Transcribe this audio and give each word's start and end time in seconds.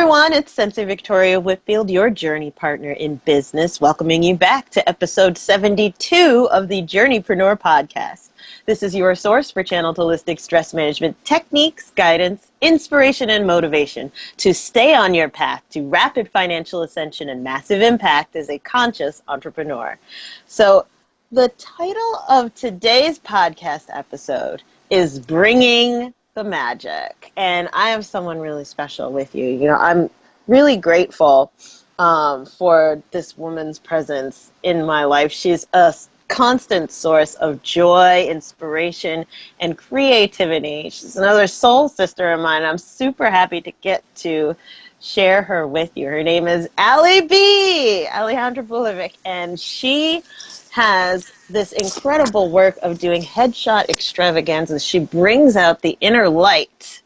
everyone, 0.00 0.32
it's 0.32 0.50
Sensei 0.50 0.86
Victoria 0.86 1.38
Whitfield, 1.38 1.90
your 1.90 2.08
journey 2.08 2.50
partner 2.50 2.92
in 2.92 3.16
business, 3.26 3.82
welcoming 3.82 4.22
you 4.22 4.34
back 4.34 4.70
to 4.70 4.88
episode 4.88 5.36
72 5.36 6.48
of 6.50 6.68
the 6.68 6.80
Journeypreneur 6.80 7.60
podcast. 7.60 8.30
This 8.64 8.82
is 8.82 8.94
your 8.94 9.14
source 9.14 9.50
for 9.50 9.62
channeled 9.62 9.98
holistic 9.98 10.40
stress 10.40 10.72
management 10.72 11.22
techniques, 11.26 11.92
guidance, 11.96 12.50
inspiration, 12.62 13.28
and 13.28 13.46
motivation 13.46 14.10
to 14.38 14.54
stay 14.54 14.94
on 14.94 15.12
your 15.12 15.28
path 15.28 15.62
to 15.72 15.86
rapid 15.86 16.30
financial 16.30 16.80
ascension 16.80 17.28
and 17.28 17.44
massive 17.44 17.82
impact 17.82 18.36
as 18.36 18.48
a 18.48 18.58
conscious 18.60 19.20
entrepreneur. 19.28 19.98
So, 20.46 20.86
the 21.30 21.52
title 21.58 22.24
of 22.26 22.54
today's 22.54 23.18
podcast 23.18 23.88
episode 23.90 24.62
is 24.88 25.18
Bringing 25.18 26.14
the 26.34 26.44
Magic. 26.44 27.32
And 27.36 27.68
I 27.72 27.90
have 27.90 28.06
someone 28.06 28.38
really 28.38 28.64
special 28.64 29.12
with 29.12 29.34
you. 29.34 29.46
You 29.46 29.66
know, 29.66 29.76
I'm 29.76 30.08
really 30.46 30.76
grateful 30.76 31.52
um, 31.98 32.46
for 32.46 33.02
this 33.10 33.36
woman's 33.36 33.78
presence 33.78 34.52
in 34.62 34.84
my 34.84 35.04
life. 35.04 35.32
She's 35.32 35.66
a 35.72 35.94
constant 36.28 36.92
source 36.92 37.34
of 37.36 37.60
joy, 37.62 38.26
inspiration, 38.26 39.26
and 39.58 39.76
creativity. 39.76 40.84
She's 40.84 41.16
another 41.16 41.48
soul 41.48 41.88
sister 41.88 42.32
of 42.32 42.40
mine. 42.40 42.62
I'm 42.62 42.78
super 42.78 43.28
happy 43.28 43.60
to 43.62 43.72
get 43.80 44.04
to 44.16 44.56
share 45.00 45.42
her 45.42 45.66
with 45.66 45.90
you. 45.96 46.06
Her 46.06 46.22
name 46.22 46.46
is 46.46 46.68
Ali 46.78 47.22
B, 47.22 48.06
Alejandra 48.08 48.64
Bulovic, 48.64 49.14
and 49.24 49.58
she 49.58 50.22
has 50.70 51.32
this 51.48 51.72
incredible 51.72 52.50
work 52.50 52.78
of 52.82 52.98
doing 52.98 53.22
headshot 53.22 53.88
extravaganzas. 53.88 54.84
She 54.84 55.00
brings 55.00 55.56
out 55.56 55.82
the 55.82 55.98
inner 56.00 56.28
light 56.28 57.02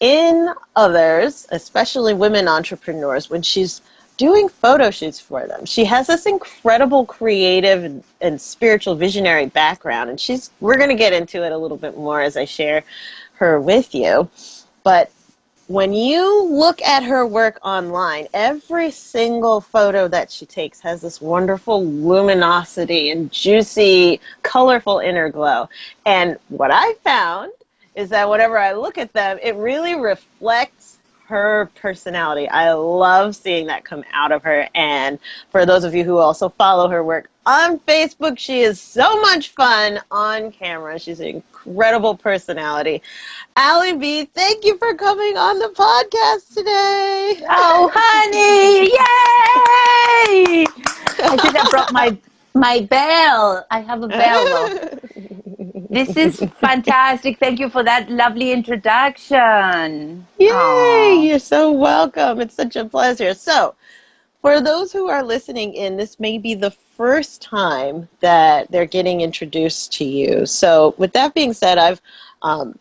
in 0.00 0.50
others, 0.76 1.46
especially 1.50 2.14
women 2.14 2.48
entrepreneurs, 2.48 3.30
when 3.30 3.42
she's 3.42 3.80
doing 4.16 4.48
photo 4.48 4.90
shoots 4.90 5.18
for 5.18 5.46
them. 5.46 5.64
She 5.64 5.84
has 5.84 6.06
this 6.06 6.26
incredible 6.26 7.06
creative 7.06 7.84
and, 7.84 8.04
and 8.20 8.40
spiritual 8.40 8.94
visionary 8.94 9.46
background, 9.46 10.10
and 10.10 10.20
she's 10.20 10.50
we're 10.60 10.76
going 10.76 10.90
to 10.90 10.96
get 10.96 11.12
into 11.12 11.44
it 11.44 11.52
a 11.52 11.58
little 11.58 11.76
bit 11.76 11.96
more 11.96 12.20
as 12.20 12.36
I 12.36 12.44
share 12.44 12.84
her 13.34 13.60
with 13.60 13.94
you. 13.94 14.28
But 14.82 15.10
when 15.66 15.94
you 15.94 16.44
look 16.44 16.82
at 16.82 17.02
her 17.02 17.26
work 17.26 17.58
online, 17.62 18.28
every 18.34 18.90
single 18.90 19.60
photo 19.60 20.08
that 20.08 20.30
she 20.30 20.44
takes 20.44 20.80
has 20.80 21.00
this 21.00 21.20
wonderful 21.20 21.84
luminosity 21.84 23.10
and 23.10 23.32
juicy, 23.32 24.20
colorful 24.42 24.98
inner 24.98 25.30
glow. 25.30 25.68
And 26.04 26.36
what 26.48 26.70
I 26.70 26.94
found 27.02 27.52
is 27.94 28.10
that 28.10 28.28
whenever 28.28 28.58
I 28.58 28.72
look 28.72 28.98
at 28.98 29.12
them, 29.14 29.38
it 29.42 29.54
really 29.54 29.94
reflects 29.94 30.98
her 31.26 31.70
personality. 31.76 32.46
I 32.48 32.72
love 32.72 33.34
seeing 33.34 33.66
that 33.68 33.84
come 33.84 34.04
out 34.12 34.32
of 34.32 34.42
her. 34.42 34.68
And 34.74 35.18
for 35.50 35.64
those 35.64 35.84
of 35.84 35.94
you 35.94 36.04
who 36.04 36.18
also 36.18 36.50
follow 36.50 36.88
her 36.88 37.02
work 37.02 37.30
on 37.46 37.78
Facebook, 37.80 38.38
she 38.38 38.60
is 38.60 38.78
so 38.80 39.20
much 39.22 39.50
fun 39.50 40.00
on 40.10 40.52
camera. 40.52 40.98
She's 40.98 41.20
an 41.20 41.42
incredible 41.66 42.16
personality. 42.16 43.02
Ali 43.56 43.96
B, 43.96 44.24
thank 44.24 44.64
you 44.64 44.76
for 44.78 44.94
coming 44.94 45.36
on 45.36 45.58
the 45.58 45.68
podcast 45.68 46.54
today. 46.54 47.40
Oh, 47.48 47.90
honey, 47.94 48.90
yay! 48.90 50.66
I 51.24 51.36
think 51.36 51.56
I 51.56 51.70
brought 51.70 51.92
my 51.92 52.16
my 52.54 52.80
bell. 52.80 53.64
I 53.70 53.80
have 53.80 54.02
a 54.02 54.08
bell. 54.08 54.88
this 55.90 56.16
is 56.16 56.40
fantastic. 56.58 57.38
Thank 57.38 57.58
you 57.58 57.68
for 57.68 57.82
that 57.84 58.10
lovely 58.10 58.52
introduction. 58.52 60.26
Yay! 60.38 60.48
Aww. 60.50 61.26
You're 61.26 61.38
so 61.38 61.72
welcome. 61.72 62.40
It's 62.40 62.54
such 62.54 62.76
a 62.76 62.84
pleasure. 62.84 63.34
So, 63.34 63.74
for 64.44 64.60
those 64.60 64.92
who 64.92 65.08
are 65.08 65.22
listening 65.22 65.72
in, 65.72 65.96
this 65.96 66.20
may 66.20 66.36
be 66.36 66.52
the 66.52 66.70
first 66.70 67.40
time 67.40 68.06
that 68.20 68.70
they're 68.70 68.84
getting 68.84 69.22
introduced 69.22 69.90
to 69.94 70.04
you. 70.04 70.44
So, 70.44 70.94
with 70.98 71.14
that 71.14 71.32
being 71.32 71.54
said, 71.54 71.78
I've 71.78 72.02
um, 72.42 72.78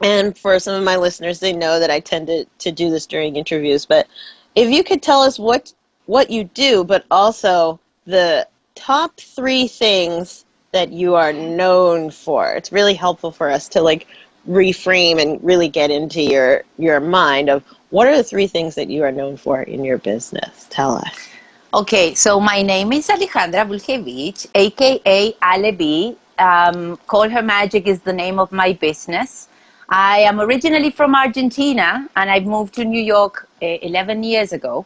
and 0.00 0.36
for 0.36 0.58
some 0.58 0.74
of 0.74 0.82
my 0.82 0.96
listeners, 0.96 1.38
they 1.38 1.52
know 1.52 1.78
that 1.78 1.92
I 1.92 2.00
tend 2.00 2.26
to, 2.26 2.44
to 2.58 2.72
do 2.72 2.90
this 2.90 3.06
during 3.06 3.36
interviews. 3.36 3.86
But 3.86 4.08
if 4.56 4.68
you 4.68 4.82
could 4.82 5.00
tell 5.00 5.22
us 5.22 5.38
what 5.38 5.72
what 6.06 6.28
you 6.28 6.42
do, 6.42 6.82
but 6.82 7.04
also 7.08 7.78
the 8.06 8.48
top 8.74 9.16
three 9.20 9.68
things 9.68 10.44
that 10.72 10.90
you 10.90 11.14
are 11.14 11.32
known 11.32 12.10
for, 12.10 12.52
it's 12.54 12.72
really 12.72 12.94
helpful 12.94 13.30
for 13.30 13.48
us 13.48 13.68
to 13.68 13.80
like 13.80 14.08
reframe 14.48 15.22
and 15.22 15.42
really 15.44 15.68
get 15.68 15.92
into 15.92 16.20
your 16.20 16.64
your 16.78 16.98
mind 16.98 17.48
of 17.48 17.62
what 17.90 18.06
are 18.08 18.16
the 18.16 18.24
three 18.24 18.46
things 18.46 18.74
that 18.74 18.88
you 18.88 19.02
are 19.04 19.12
known 19.12 19.36
for 19.36 19.62
in 19.62 19.84
your 19.84 19.98
business. 19.98 20.66
Tell 20.70 20.96
us. 20.96 21.28
Okay, 21.74 22.14
so 22.14 22.40
my 22.40 22.62
name 22.62 22.92
is 22.92 23.08
Alejandra 23.08 23.66
Vulkevich, 23.66 24.46
aka 24.54 25.32
Alebi. 25.42 26.16
Um, 26.38 26.96
Call 27.06 27.28
Her 27.28 27.42
Magic 27.42 27.86
is 27.86 28.00
the 28.00 28.12
name 28.12 28.38
of 28.38 28.52
my 28.52 28.72
business. 28.72 29.48
I 29.88 30.18
am 30.20 30.40
originally 30.40 30.90
from 30.90 31.14
Argentina 31.14 32.08
and 32.16 32.30
I 32.30 32.40
moved 32.40 32.74
to 32.74 32.84
New 32.84 33.00
York 33.00 33.48
uh, 33.62 33.66
11 33.82 34.22
years 34.22 34.52
ago. 34.52 34.84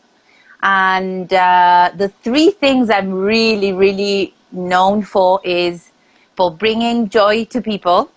And 0.63 1.33
uh, 1.33 1.91
the 1.97 2.09
three 2.23 2.51
things 2.51 2.91
I'm 2.91 3.13
really, 3.13 3.73
really 3.73 4.35
known 4.53 5.03
for 5.03 5.41
is 5.45 5.91
for 6.37 6.51
bringing 6.51 7.09
joy 7.09 7.45
to 7.47 7.63
people, 7.63 8.11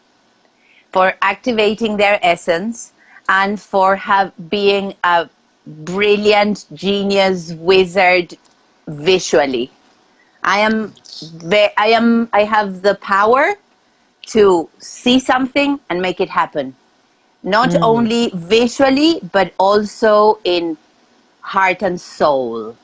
for 0.92 1.14
activating 1.22 1.98
their 1.98 2.20
essence, 2.22 2.93
and 3.30 3.60
for 3.60 3.96
have, 3.96 4.32
being 4.50 4.96
a 5.04 5.30
brilliant 5.66 6.66
genius 6.74 7.54
wizard 7.54 8.38
visually. 8.88 9.72
I 10.44 10.60
am, 10.60 10.94
I 11.78 11.88
am, 11.88 12.30
I 12.34 12.44
have 12.44 12.82
the 12.82 12.96
power 12.96 13.54
to 14.28 14.70
see 14.80 15.20
something 15.20 15.80
and 15.90 16.02
make 16.02 16.20
it 16.20 16.30
happen. 16.30 16.76
Not 17.44 17.70
mm. 17.70 17.82
only 17.82 18.32
visually, 18.34 19.20
but 19.32 19.54
also 19.58 20.40
in 20.44 20.78
heart 21.42 21.82
and 21.82 22.00
soul. 22.00 22.76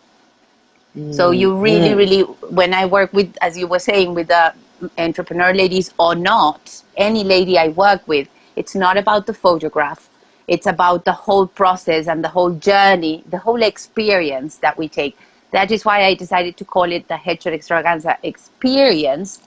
Mm. 0.97 1.13
So 1.13 1.31
you 1.31 1.57
really, 1.57 1.89
mm. 1.89 1.97
really, 1.97 2.21
when 2.49 2.73
I 2.73 2.85
work 2.85 3.13
with, 3.13 3.37
as 3.41 3.57
you 3.57 3.67
were 3.67 3.79
saying, 3.79 4.15
with 4.15 4.27
the 4.27 4.53
entrepreneur 4.97 5.53
ladies 5.53 5.93
or 5.97 6.15
not, 6.15 6.81
any 6.97 7.23
lady 7.23 7.57
I 7.57 7.69
work 7.69 8.05
with, 8.07 8.27
it's 8.55 8.75
not 8.75 8.97
about 8.97 9.25
the 9.25 9.33
photograph. 9.33 10.08
It's 10.49 10.65
about 10.65 11.05
the 11.05 11.13
whole 11.13 11.45
process 11.45 12.07
and 12.07 12.23
the 12.23 12.27
whole 12.27 12.51
journey, 12.51 13.23
the 13.29 13.37
whole 13.37 13.61
experience 13.61 14.57
that 14.57 14.75
we 14.77 14.89
take. 14.89 15.15
That 15.51 15.69
is 15.69 15.85
why 15.85 16.05
I 16.05 16.15
decided 16.15 16.57
to 16.57 16.65
call 16.65 16.91
it 16.91 17.07
the 17.07 17.13
Headshot 17.13 17.53
Extravaganza 17.53 18.17
experience 18.23 19.41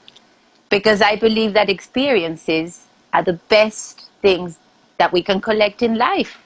because 0.71 1.03
I 1.03 1.17
believe 1.17 1.55
that 1.55 1.69
experiences 1.69 2.87
are 3.13 3.25
the 3.25 3.33
best 3.33 4.11
things 4.23 4.59
that 4.99 5.13
we 5.13 5.23
can 5.23 5.41
collect 5.41 5.83
in 5.83 5.99
life. 5.99 6.39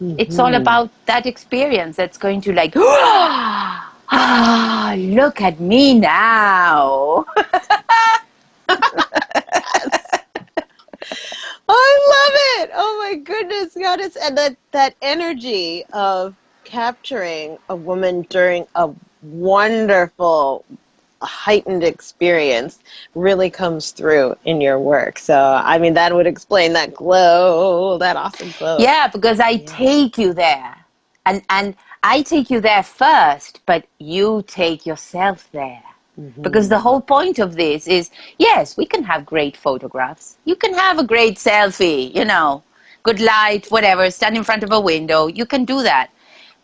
Mm-hmm. 0.00 0.18
It's 0.18 0.38
all 0.38 0.54
about 0.54 0.90
that 1.04 1.26
experience 1.26 1.96
that's 1.96 2.16
going 2.16 2.40
to 2.42 2.52
like, 2.54 2.72
ah, 2.76 4.94
look 4.96 5.42
at 5.42 5.60
me 5.60 5.98
now. 5.98 7.26
I 11.68 12.14
love 12.14 12.34
it. 12.60 12.70
Oh 12.74 12.98
my 13.04 13.16
goodness, 13.16 13.74
goddess. 13.74 14.16
And 14.16 14.36
that, 14.38 14.56
that 14.72 14.94
energy 15.02 15.84
of 15.92 16.34
capturing 16.64 17.58
a 17.68 17.76
woman 17.76 18.22
during 18.30 18.66
a 18.74 18.90
wonderful, 19.22 20.64
heightened 21.22 21.84
experience 21.84 22.78
really 23.14 23.50
comes 23.50 23.90
through 23.92 24.34
in 24.44 24.60
your 24.60 24.78
work. 24.78 25.18
So, 25.18 25.38
I 25.38 25.78
mean, 25.78 25.94
that 25.94 26.14
would 26.14 26.26
explain 26.26 26.72
that 26.74 26.94
glow, 26.94 27.98
that 27.98 28.16
awesome 28.16 28.52
glow. 28.58 28.78
Yeah, 28.78 29.08
because 29.08 29.40
I 29.40 29.50
yeah. 29.50 29.66
take 29.66 30.18
you 30.18 30.32
there. 30.32 30.76
And, 31.24 31.42
and 31.50 31.76
I 32.02 32.22
take 32.22 32.50
you 32.50 32.60
there 32.60 32.82
first, 32.82 33.60
but 33.66 33.86
you 33.98 34.44
take 34.46 34.84
yourself 34.86 35.48
there. 35.52 35.82
Mm-hmm. 36.20 36.42
Because 36.42 36.68
the 36.68 36.78
whole 36.78 37.00
point 37.00 37.38
of 37.38 37.54
this 37.56 37.86
is 37.86 38.10
yes, 38.38 38.76
we 38.76 38.84
can 38.84 39.02
have 39.02 39.24
great 39.24 39.56
photographs. 39.56 40.36
You 40.44 40.56
can 40.56 40.74
have 40.74 40.98
a 40.98 41.04
great 41.04 41.36
selfie, 41.36 42.14
you 42.14 42.24
know, 42.24 42.62
good 43.02 43.20
light, 43.20 43.66
whatever, 43.68 44.10
stand 44.10 44.36
in 44.36 44.44
front 44.44 44.62
of 44.62 44.72
a 44.72 44.80
window. 44.80 45.26
You 45.26 45.46
can 45.46 45.64
do 45.64 45.82
that. 45.82 46.10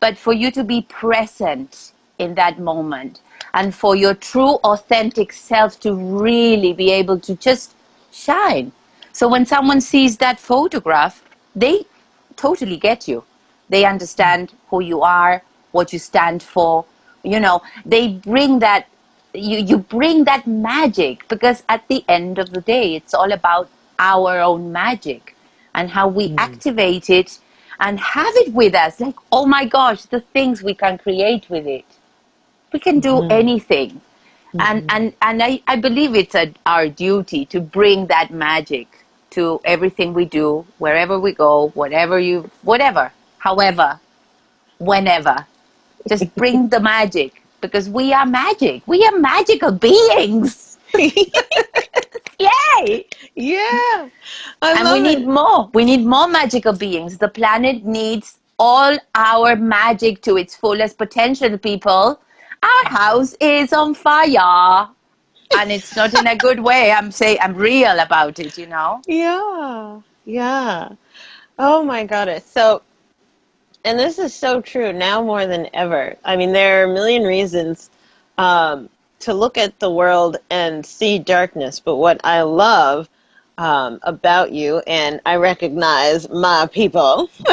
But 0.01 0.17
for 0.17 0.33
you 0.33 0.51
to 0.53 0.63
be 0.63 0.83
present 0.83 1.93
in 2.19 2.35
that 2.35 2.59
moment, 2.59 3.21
and 3.55 3.75
for 3.75 3.97
your 3.97 4.15
true 4.15 4.55
authentic 4.65 5.33
self 5.33 5.81
to 5.81 5.95
really 5.95 6.73
be 6.73 6.91
able 6.91 7.19
to 7.21 7.35
just 7.37 7.75
shine. 8.13 8.73
So 9.13 9.29
when 9.29 9.47
someone 9.47 9.81
sees 9.81 10.17
that 10.19 10.39
photograph, 10.39 11.23
they 11.57 11.87
totally 12.37 12.77
get 12.77 13.09
you. 13.09 13.25
They 13.69 13.85
understand 13.85 14.53
who 14.69 14.81
you 14.81 15.03
are, 15.03 15.43
what 15.73 15.93
you 15.93 15.99
stand 15.99 16.43
for. 16.43 16.85
You 17.25 17.41
know, 17.41 17.63
they 17.85 18.09
bring 18.09 18.59
that 18.61 18.87
you, 19.39 19.59
you 19.59 19.79
bring 19.79 20.25
that 20.25 20.47
magic 20.47 21.27
because 21.29 21.63
at 21.69 21.87
the 21.89 22.05
end 22.09 22.39
of 22.39 22.51
the 22.51 22.61
day 22.61 22.97
it's 22.97 23.15
all 23.15 23.33
about 23.33 23.69
our 23.99 24.41
own 24.41 24.73
magic 24.73 25.35
and 25.75 25.91
how 25.91 26.09
we 26.09 26.31
mm. 26.31 26.35
activate 26.39 27.11
it 27.11 27.39
and 27.81 28.01
have 28.01 28.35
it 28.37 28.53
with 28.53 28.75
us. 28.75 29.01
Like, 29.01 29.17
oh 29.31 29.47
my 29.47 29.65
gosh, 29.65 30.03
the 30.03 30.21
things 30.21 30.63
we 30.63 30.75
can 30.75 30.99
create 30.99 31.49
with 31.49 31.67
it. 31.67 31.85
We 32.73 32.81
can 32.81 33.01
do 33.01 33.15
mm-hmm. 33.15 33.33
anything. 33.33 33.91
Mm-hmm. 33.91 34.61
And, 34.61 34.91
and, 34.91 35.13
and 35.23 35.43
I, 35.43 35.63
I 35.67 35.77
believe 35.77 36.15
it's 36.15 36.35
a, 36.35 36.53
our 36.67 36.89
duty 36.89 37.45
to 37.47 37.61
bring 37.61 38.07
that 38.07 38.31
magic 38.31 38.89
to 39.31 39.61
everything 39.65 40.15
we 40.15 40.25
do, 40.25 40.67
wherever 40.79 41.19
we 41.19 41.33
go, 41.33 41.69
whatever 41.75 42.19
you, 42.19 42.51
whatever, 42.63 43.13
however, 43.39 44.01
whenever. 44.79 45.47
Just 46.09 46.35
bring 46.35 46.69
the 46.69 46.81
magic 46.81 47.43
because 47.61 47.89
we 47.89 48.13
are 48.13 48.27
magic. 48.27 48.83
We 48.87 49.05
are 49.05 49.19
magical 49.19 49.73
beings. 49.73 50.79
Yay! 52.39 53.07
Yeah. 53.35 54.09
I 54.63 54.75
and 54.79 54.93
we 54.93 55.01
need 55.01 55.27
more. 55.27 55.71
We 55.75 55.85
need 55.85 56.05
more 56.07 56.29
magical 56.29 56.73
beings. 56.73 57.19
The 57.19 57.29
planet 57.29 57.85
needs 57.85 58.39
all 58.59 58.97
our 59.15 59.57
magic 59.57 60.23
to 60.23 60.37
its 60.37 60.55
fullest 60.57 60.99
potential, 60.99 61.59
people. 61.59 62.21
Our 62.63 62.85
house 62.91 63.35
is 63.41 63.73
on 63.73 63.95
fire. 63.95 64.89
and 65.57 65.73
it's 65.73 65.97
not 65.97 66.15
in 66.15 66.27
a 66.27 66.37
good 66.37 66.61
way. 66.61 66.93
I'm 66.93 67.11
saying 67.11 67.39
I'm 67.41 67.55
real 67.55 67.99
about 68.01 68.39
it, 68.39 68.59
you 68.59 68.67
know? 68.67 69.01
Yeah. 69.07 70.01
Yeah. 70.25 70.91
Oh 71.59 71.83
my 71.85 72.05
goddess. 72.05 72.45
So 72.47 72.83
and 73.85 73.99
this 73.99 74.19
is 74.19 74.35
so 74.35 74.61
true 74.61 74.93
now 74.93 75.23
more 75.23 75.47
than 75.47 75.69
ever. 75.75 76.17
I 76.25 76.37
mean, 76.37 76.53
there 76.53 76.81
are 76.81 76.91
a 76.91 76.95
million 76.95 77.23
reasons 77.25 77.91
um, 78.37 78.89
to 79.21 79.35
look 79.35 79.57
at 79.59 79.79
the 79.81 79.91
world 79.91 80.37
and 80.51 80.85
see 80.85 81.19
darkness. 81.19 81.81
But 81.81 81.97
what 81.97 82.21
I 82.25 82.43
love 82.43 83.09
um, 83.59 83.99
about 84.03 84.53
you, 84.53 84.79
and 84.87 85.21
I 85.27 85.37
recognize 85.37 86.29
my 86.29 86.69
people, 86.73 87.31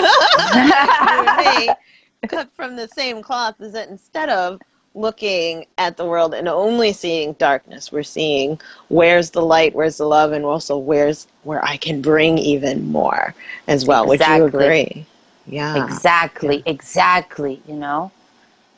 cut 2.28 2.50
from 2.56 2.76
the 2.76 2.88
same 2.88 3.22
cloth, 3.22 3.60
is 3.62 3.74
that 3.74 3.90
instead 3.90 4.30
of 4.30 4.60
looking 4.94 5.66
at 5.78 5.98
the 5.98 6.06
world 6.06 6.34
and 6.34 6.48
only 6.48 6.94
seeing 6.94 7.34
darkness, 7.34 7.92
we're 7.92 8.04
seeing 8.04 8.60
where's 8.90 9.32
the 9.32 9.42
light, 9.42 9.76
where's 9.76 9.98
the 9.98 10.06
love, 10.06 10.32
and 10.32 10.46
also 10.46 10.78
where's 10.78 11.28
where 11.44 11.64
I 11.64 11.78
can 11.78 12.02
bring 12.02 12.38
even 12.38 12.92
more 12.92 13.34
as 13.68 13.86
well. 13.86 14.12
Exactly. 14.12 14.36
Would 14.36 14.54
you 14.54 14.68
agree? 14.68 15.06
Yeah. 15.48 15.86
Exactly, 15.86 16.58
yeah. 16.58 16.74
exactly, 16.74 17.62
you 17.68 17.76
know 17.76 18.12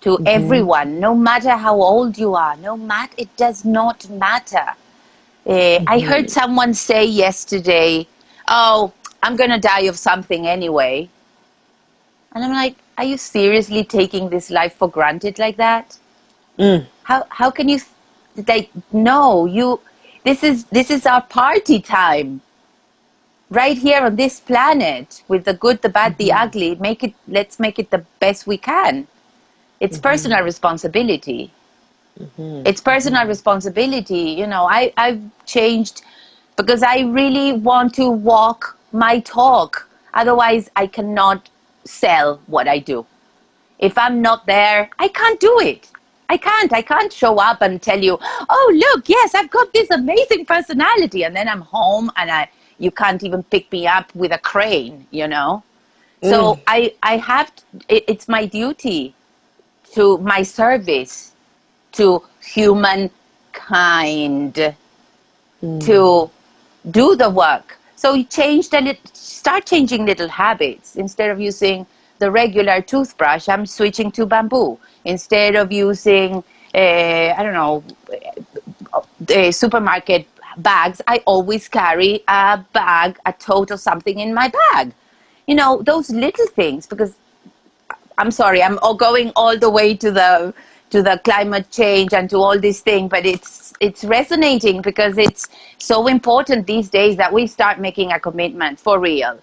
to 0.02 0.10
mm-hmm. 0.10 0.28
everyone, 0.28 1.00
no 1.00 1.16
matter 1.16 1.52
how 1.52 1.82
old 1.82 2.18
you 2.18 2.36
are, 2.36 2.56
no 2.58 2.78
matter, 2.78 3.14
it 3.18 3.36
does 3.36 3.66
not 3.66 4.10
matter. 4.10 4.68
Uh, 5.46 5.50
mm-hmm. 5.50 5.86
I 5.88 6.00
heard 6.00 6.30
someone 6.30 6.74
say 6.74 7.06
yesterday, 7.06 8.08
oh, 8.48 8.94
I'm 9.24 9.36
going 9.36 9.50
to 9.50 9.60
die 9.60 9.82
of 9.82 9.98
something 9.98 10.48
anyway. 10.48 11.10
And 12.34 12.44
I'm 12.44 12.52
like, 12.52 12.76
are 12.98 13.04
you 13.04 13.18
seriously 13.18 13.84
taking 13.84 14.30
this 14.30 14.50
life 14.50 14.76
for 14.76 14.90
granted 14.90 15.40
like 15.40 15.58
that? 15.58 15.98
Mm. 16.60 16.86
How, 17.04 17.26
how 17.30 17.50
can 17.50 17.70
you, 17.70 17.80
like, 18.48 18.70
no, 18.92 19.46
you, 19.46 19.80
this 20.24 20.44
is, 20.44 20.66
this 20.66 20.92
is 20.92 21.06
our 21.06 21.22
party 21.22 21.80
time 21.82 22.42
right 23.50 23.78
here 23.78 24.02
on 24.02 24.16
this 24.16 24.40
planet 24.40 25.24
with 25.28 25.46
the 25.46 25.54
good, 25.54 25.82
the 25.82 25.90
bad, 25.90 26.14
mm-hmm. 26.14 26.24
the 26.24 26.32
ugly. 26.34 26.76
Make 26.76 27.04
it, 27.04 27.14
let's 27.28 27.60
make 27.60 27.80
it 27.80 27.92
the 27.92 28.04
best 28.20 28.48
we 28.48 28.58
can. 28.58 29.08
It's 29.80 29.98
mm-hmm. 29.98 30.04
personal 30.04 30.44
responsibility. 30.44 31.52
Mm-hmm. 32.20 32.64
It's 32.66 32.82
personal 32.82 33.22
mm-hmm. 33.22 33.30
responsibility. 33.30 34.32
You 34.32 34.48
know, 34.48 34.66
I, 34.66 34.92
I've 34.98 35.22
changed 35.46 36.02
because 36.56 36.84
I 36.84 37.02
really 37.02 37.54
want 37.54 37.94
to 37.96 38.10
walk 38.10 38.78
my 38.92 39.20
talk. 39.20 39.88
Otherwise, 40.14 40.70
I 40.76 40.88
cannot 40.88 41.50
sell 41.86 42.42
what 42.48 42.68
I 42.68 42.80
do. 42.80 43.06
If 43.80 43.98
I'm 43.98 44.22
not 44.22 44.46
there, 44.48 44.90
I 44.98 45.08
can't 45.08 45.40
do 45.40 45.60
it. 45.60 45.92
I 46.30 46.38
can't. 46.38 46.74
I 46.74 46.82
can't 46.82 47.14
show 47.14 47.38
up 47.38 47.62
and 47.62 47.82
tell 47.82 48.00
you, 48.00 48.18
oh, 48.22 48.74
look, 48.76 49.08
yes, 49.08 49.36
I've 49.36 49.50
got 49.50 49.72
this 49.72 49.90
amazing 49.92 50.46
personality. 50.46 51.24
And 51.24 51.36
then 51.36 51.48
I'm 51.48 51.62
home 51.62 52.12
and 52.18 52.30
I, 52.30 52.50
you 52.80 52.92
can't 52.92 53.24
even 53.24 53.44
pick 53.44 53.72
me 53.72 53.88
up 53.88 54.14
with 54.16 54.32
a 54.32 54.38
crane, 54.38 55.08
you 55.12 55.28
know? 55.28 55.64
Mm. 56.22 56.30
So 56.30 56.60
I, 56.68 56.94
I 57.04 57.18
have, 57.18 57.56
to, 57.56 57.64
it, 57.90 58.04
it's 58.08 58.28
my 58.28 58.46
duty 58.46 59.14
to 59.94 60.18
my 60.20 60.44
service 60.44 61.34
to 61.94 62.24
humankind 62.42 63.12
mm. 65.64 65.86
to 65.86 66.30
do 66.92 67.16
the 67.16 67.30
work. 67.30 67.78
So 67.96 68.14
you 68.14 68.24
change 68.26 68.70
the 68.70 68.82
little. 68.82 69.02
start 69.14 69.66
changing 69.66 70.06
little 70.06 70.30
habits. 70.30 70.96
Instead 70.96 71.32
of 71.32 71.40
using 71.40 71.86
the 72.20 72.30
regular 72.30 72.82
toothbrush, 72.82 73.50
I'm 73.50 73.66
switching 73.66 74.12
to 74.14 74.26
bamboo. 74.26 74.78
Instead 75.06 75.56
of 75.56 75.72
using, 75.72 76.44
uh, 76.76 77.34
I 77.38 77.40
don't 77.44 77.54
know, 77.54 77.84
the 79.20 79.52
supermarket 79.52 80.28
bags, 80.58 81.02
I 81.08 81.22
always 81.26 81.68
carry 81.68 82.24
a 82.28 82.64
bag, 82.74 83.18
a 83.26 83.34
tote 83.34 83.72
or 83.72 83.78
something 83.78 84.20
in 84.20 84.34
my 84.34 84.52
bag. 84.72 84.94
You 85.46 85.56
know, 85.56 85.82
those 85.82 86.10
little 86.10 86.48
things 86.48 86.86
because 86.86 87.16
I'm 88.18 88.32
sorry, 88.32 88.64
I'm 88.64 88.78
going 88.98 89.32
all 89.36 89.58
the 89.58 89.70
way 89.70 89.96
to 89.96 90.12
the 90.12 90.54
to 90.90 91.04
the 91.04 91.20
climate 91.24 91.70
change 91.70 92.14
and 92.14 92.30
to 92.30 92.38
all 92.38 92.58
these 92.58 92.80
things, 92.80 93.10
but 93.10 93.26
it's 93.26 93.74
it's 93.80 94.04
resonating 94.04 94.82
because 94.82 95.18
it's 95.18 95.48
so 95.78 96.08
important 96.08 96.66
these 96.66 96.90
days 96.90 97.18
that 97.18 97.32
we 97.32 97.46
start 97.46 97.80
making 97.80 98.12
a 98.12 98.20
commitment 98.20 98.80
for 98.80 99.00
real. 99.00 99.40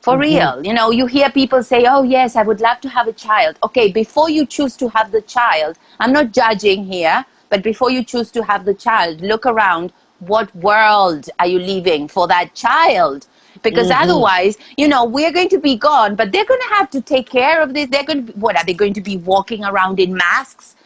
For 0.00 0.14
mm-hmm. 0.14 0.20
real. 0.20 0.66
You 0.66 0.72
know, 0.72 0.90
you 0.90 1.06
hear 1.06 1.30
people 1.30 1.62
say, 1.62 1.86
Oh 1.86 2.02
yes, 2.02 2.36
I 2.36 2.42
would 2.42 2.60
love 2.60 2.80
to 2.80 2.88
have 2.88 3.06
a 3.06 3.12
child. 3.12 3.58
Okay, 3.62 3.92
before 3.92 4.30
you 4.30 4.46
choose 4.46 4.76
to 4.78 4.88
have 4.88 5.12
the 5.12 5.22
child, 5.22 5.78
I'm 6.00 6.12
not 6.12 6.32
judging 6.32 6.84
here, 6.84 7.24
but 7.50 7.62
before 7.62 7.90
you 7.90 8.02
choose 8.02 8.30
to 8.32 8.42
have 8.44 8.64
the 8.64 8.74
child, 8.74 9.20
look 9.20 9.46
around 9.46 9.92
what 10.20 10.54
world 10.56 11.28
are 11.38 11.46
you 11.46 11.58
leaving 11.58 12.08
for 12.08 12.26
that 12.28 12.54
child? 12.54 13.26
because 13.62 13.88
mm-hmm. 13.88 14.02
otherwise, 14.02 14.56
you 14.76 14.88
know, 14.88 15.04
we're 15.04 15.32
going 15.32 15.48
to 15.48 15.58
be 15.58 15.76
gone, 15.76 16.14
but 16.14 16.32
they're 16.32 16.44
going 16.44 16.60
to 16.60 16.74
have 16.74 16.90
to 16.90 17.00
take 17.00 17.28
care 17.28 17.60
of 17.60 17.74
this. 17.74 17.88
They're 17.88 18.04
going 18.04 18.26
to, 18.26 18.32
be, 18.32 18.38
what 18.38 18.56
are 18.56 18.64
they 18.64 18.74
going 18.74 18.94
to 18.94 19.00
be 19.00 19.16
walking 19.16 19.64
around 19.64 20.00
in 20.00 20.14
masks 20.14 20.76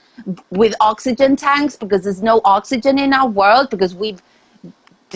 with 0.51 0.75
oxygen 0.81 1.37
tanks 1.37 1.77
because 1.77 2.05
there's 2.05 2.23
no 2.23 2.41
oxygen 2.45 2.99
in 2.99 3.13
our 3.13 3.29
world 3.29 3.71
because 3.71 3.95
we've 3.95 4.23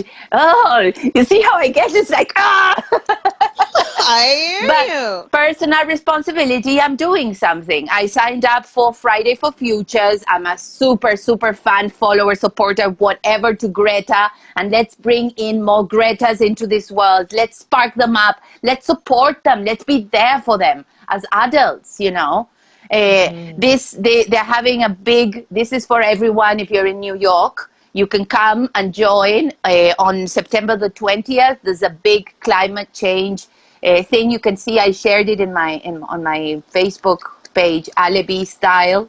oh, 0.33 0.93
you 1.15 1.25
see 1.25 1.41
how 1.41 1.55
I 1.55 1.69
get? 1.69 1.93
It's 1.93 2.11
like 2.11 2.33
ah. 2.37 2.85
I 3.99 5.27
but. 5.31 5.33
Personal 5.33 5.85
responsibility. 5.87 6.81
I'm 6.81 6.97
doing 6.97 7.35
something. 7.35 7.89
I 7.91 8.07
signed 8.07 8.45
up 8.45 8.65
for 8.65 8.93
Friday 8.93 9.35
for 9.35 9.53
Futures. 9.53 10.23
I'm 10.29 10.47
a 10.47 10.57
super, 10.57 11.17
super 11.17 11.53
fan, 11.53 11.91
follower, 11.91 12.35
supporter, 12.35 12.91
whatever 12.91 13.55
to 13.55 13.69
Greta. 13.69 14.31
And 14.57 14.71
let's 14.71 14.95
bring 14.95 15.31
in 15.31 15.63
more 15.63 15.87
Gretas 15.87 16.41
into 16.41 16.67
this 16.67 16.91
world. 16.91 17.33
Let's 17.33 17.59
spark 17.59 17.95
them 17.95 18.17
up. 18.17 18.41
Let's 18.63 18.87
support 18.87 19.43
them. 19.45 19.65
Let's 19.65 19.85
be 19.85 20.09
there 20.13 20.41
for 20.45 20.57
them 20.57 20.85
as 21.09 21.25
adults, 21.33 22.01
you 22.01 22.11
know. 22.13 22.49
Uh, 22.91 22.95
mm. 22.95 23.61
This 23.61 23.93
they 23.99 24.25
they're 24.25 24.45
having 24.45 24.85
a 24.85 24.89
big. 24.89 25.47
This 25.51 25.73
is 25.73 25.85
for 25.85 26.01
everyone. 26.01 26.61
If 26.61 26.71
you're 26.71 26.87
in 26.87 27.01
New 27.01 27.17
York, 27.17 27.73
you 27.97 28.07
can 28.07 28.27
come 28.27 28.69
and 28.75 28.93
join 28.93 29.51
uh, 29.65 29.95
on 29.99 30.27
September 30.27 30.77
the 30.77 30.91
20th. 30.91 31.59
There's 31.63 31.83
a 31.83 31.89
big 31.89 32.31
climate 32.41 32.93
change 32.93 33.47
uh, 33.83 34.03
thing 34.03 34.31
you 34.31 34.39
can 34.39 34.55
see. 34.59 34.79
I 34.79 34.91
shared 34.91 35.31
it 35.31 35.41
in 35.41 35.51
my 35.55 35.79
in, 35.79 36.03
on 36.03 36.23
my 36.23 36.63
Facebook 36.75 37.21
page, 37.55 37.89
Alibi 37.97 38.45
Style. 38.45 39.09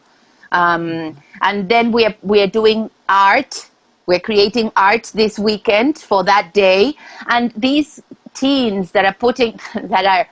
Um, 0.53 1.17
and 1.41 1.67
then 1.67 1.91
we 1.91 2.05
are, 2.05 2.15
we 2.21 2.41
are 2.41 2.47
doing 2.47 2.89
art. 3.09 3.69
We're 4.05 4.21
creating 4.21 4.71
art 4.77 5.11
this 5.13 5.37
weekend 5.37 5.97
for 5.97 6.23
that 6.23 6.53
day. 6.53 6.95
And 7.27 7.51
these 7.57 8.01
teens 8.33 8.91
that 8.91 9.03
are 9.03 9.13
putting, 9.13 9.59
that 9.83 10.05
are, 10.05 10.27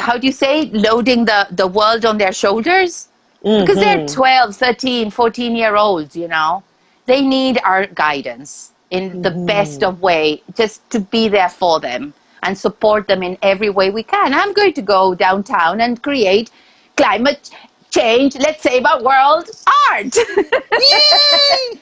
how 0.00 0.16
do 0.16 0.26
you 0.26 0.32
say, 0.32 0.70
loading 0.70 1.26
the, 1.26 1.46
the 1.50 1.66
world 1.66 2.06
on 2.06 2.16
their 2.16 2.32
shoulders? 2.32 3.08
Mm-hmm. 3.44 3.66
Because 3.66 3.76
they're 3.76 4.06
12, 4.06 4.56
13, 4.56 5.10
14 5.10 5.56
year 5.56 5.76
olds, 5.76 6.16
you 6.16 6.28
know 6.28 6.62
they 7.06 7.22
need 7.22 7.60
our 7.64 7.86
guidance 7.86 8.72
in 8.90 9.22
the 9.22 9.30
mm. 9.30 9.46
best 9.46 9.82
of 9.82 10.00
way 10.00 10.42
just 10.54 10.88
to 10.90 11.00
be 11.00 11.28
there 11.28 11.48
for 11.48 11.80
them 11.80 12.12
and 12.42 12.56
support 12.56 13.08
them 13.08 13.22
in 13.22 13.38
every 13.42 13.70
way 13.70 13.90
we 13.90 14.02
can. 14.02 14.34
I'm 14.34 14.52
going 14.52 14.74
to 14.74 14.82
go 14.82 15.14
downtown 15.14 15.80
and 15.80 16.02
create 16.02 16.50
climate 16.96 17.50
change 17.92 18.34
let's 18.36 18.62
save 18.62 18.84
our 18.84 19.02
world 19.02 19.48
art. 19.90 20.16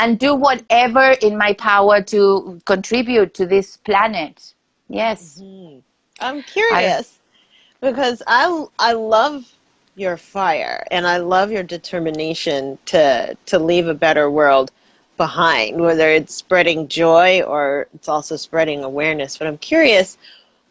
And 0.00 0.16
do 0.16 0.36
whatever 0.36 1.16
in 1.22 1.36
my 1.36 1.54
power 1.54 2.00
to 2.02 2.60
contribute 2.66 3.34
to 3.34 3.46
this 3.46 3.78
planet. 3.78 4.54
Yes. 4.88 5.40
Mm-hmm. 5.42 5.80
i'm 6.20 6.42
curious 6.42 7.18
I, 7.82 7.90
because 7.90 8.22
i 8.26 8.64
i 8.78 8.92
love 8.92 9.44
your 9.98 10.16
fire 10.18 10.84
and 10.92 11.06
I 11.06 11.18
love 11.18 11.52
your 11.52 11.64
determination 11.64 12.78
to 12.86 13.36
to 13.46 13.60
leave 13.60 13.88
a 13.88 13.94
better 13.94 14.30
world 14.30 14.72
behind 15.18 15.80
whether 15.80 16.10
it's 16.10 16.34
spreading 16.34 16.88
joy 16.88 17.42
or 17.42 17.88
it's 17.94 18.08
also 18.08 18.36
spreading 18.36 18.84
awareness 18.84 19.38
but 19.38 19.48
I'm 19.48 19.58
curious 19.58 20.08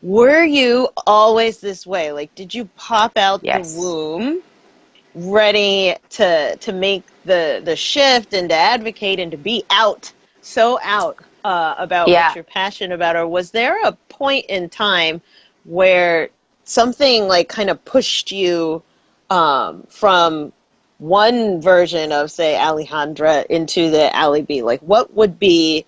were 0.01 0.43
you 0.46 0.89
always 1.07 1.60
this 1.60 1.88
way? 1.88 2.12
Like, 2.12 2.36
did 2.36 2.53
you 2.53 2.65
pop 2.77 3.17
out 3.17 3.43
Yes. 3.43 3.51
the 3.51 3.63
womb 3.63 4.43
ready 5.15 5.96
to 6.12 6.57
to 6.57 6.74
make 6.74 7.05
the 7.25 7.62
the 7.65 7.75
shift 7.75 8.34
and 8.34 8.50
to 8.50 8.55
advocate 8.55 9.19
and 9.19 9.31
to 9.31 9.38
be 9.38 9.65
out, 9.72 10.13
so 10.41 10.79
out 10.84 11.19
uh, 11.46 11.75
about 11.79 12.13
Yeah. 12.13 12.13
what 12.13 12.36
you're 12.36 12.43
passionate 12.46 12.96
about, 12.96 13.15
or 13.17 13.27
was 13.27 13.51
there 13.51 13.84
a 13.86 13.93
point 14.10 14.46
in 14.48 14.69
time 14.69 15.22
where 15.65 16.29
something 16.65 17.27
like 17.27 17.50
kind 17.50 17.69
of 17.69 17.84
pushed 17.86 18.31
you 18.31 18.84
um, 19.29 19.84
from 19.89 20.51
one 21.00 21.62
version 21.62 22.12
of 22.12 22.31
say 22.31 22.55
Alejandra 22.55 23.46
into 23.48 23.89
the 23.89 24.15
Ali 24.17 24.41
B? 24.41 24.62
Like, 24.62 24.81
what 24.81 25.13
would 25.13 25.39
be 25.39 25.86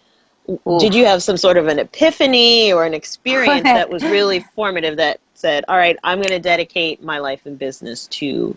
did 0.80 0.96
you 0.96 1.06
have 1.06 1.22
some 1.22 1.38
sort 1.38 1.58
of 1.58 1.68
an 1.68 1.78
epiphany 1.78 2.74
or 2.74 2.84
an 2.86 2.94
experience 2.94 3.64
that 3.64 3.90
was 3.90 4.04
really 4.04 4.40
formative 4.56 4.98
that 4.98 5.20
said, 5.36 5.64
"All 5.68 5.78
right, 5.78 5.98
I'm 6.04 6.18
going 6.18 6.30
to 6.30 6.40
dedicate 6.40 7.04
my 7.04 7.20
life 7.20 7.46
and 7.46 7.58
business 7.58 8.08
to 8.08 8.56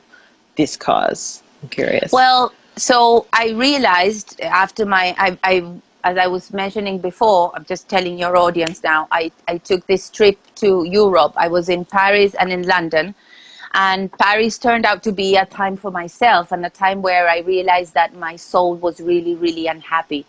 this 0.56 0.76
cause"? 0.76 1.42
I'm 1.62 1.68
curious. 1.68 2.12
Well, 2.12 2.52
so 2.76 3.26
I 3.32 3.50
realized 3.50 4.40
after 4.40 4.86
my, 4.86 5.14
I, 5.18 5.38
I, 5.44 5.72
as 6.04 6.16
I 6.16 6.26
was 6.26 6.52
mentioning 6.52 6.98
before, 6.98 7.52
I'm 7.54 7.64
just 7.64 7.88
telling 7.88 8.18
your 8.18 8.36
audience 8.36 8.82
now, 8.82 9.06
I, 9.12 9.30
I 9.46 9.58
took 9.58 9.86
this 9.86 10.10
trip 10.10 10.38
to 10.56 10.84
Europe. 10.84 11.34
I 11.36 11.48
was 11.48 11.68
in 11.68 11.84
Paris 11.84 12.34
and 12.34 12.50
in 12.50 12.62
London. 12.62 13.14
And 13.74 14.12
Paris 14.18 14.58
turned 14.58 14.84
out 14.84 15.02
to 15.04 15.12
be 15.12 15.36
a 15.36 15.46
time 15.46 15.76
for 15.76 15.90
myself 15.90 16.52
and 16.52 16.64
a 16.66 16.70
time 16.70 17.00
where 17.00 17.28
I 17.28 17.38
realized 17.40 17.94
that 17.94 18.14
my 18.14 18.36
soul 18.36 18.74
was 18.76 19.00
really, 19.00 19.34
really 19.34 19.66
unhappy. 19.66 20.26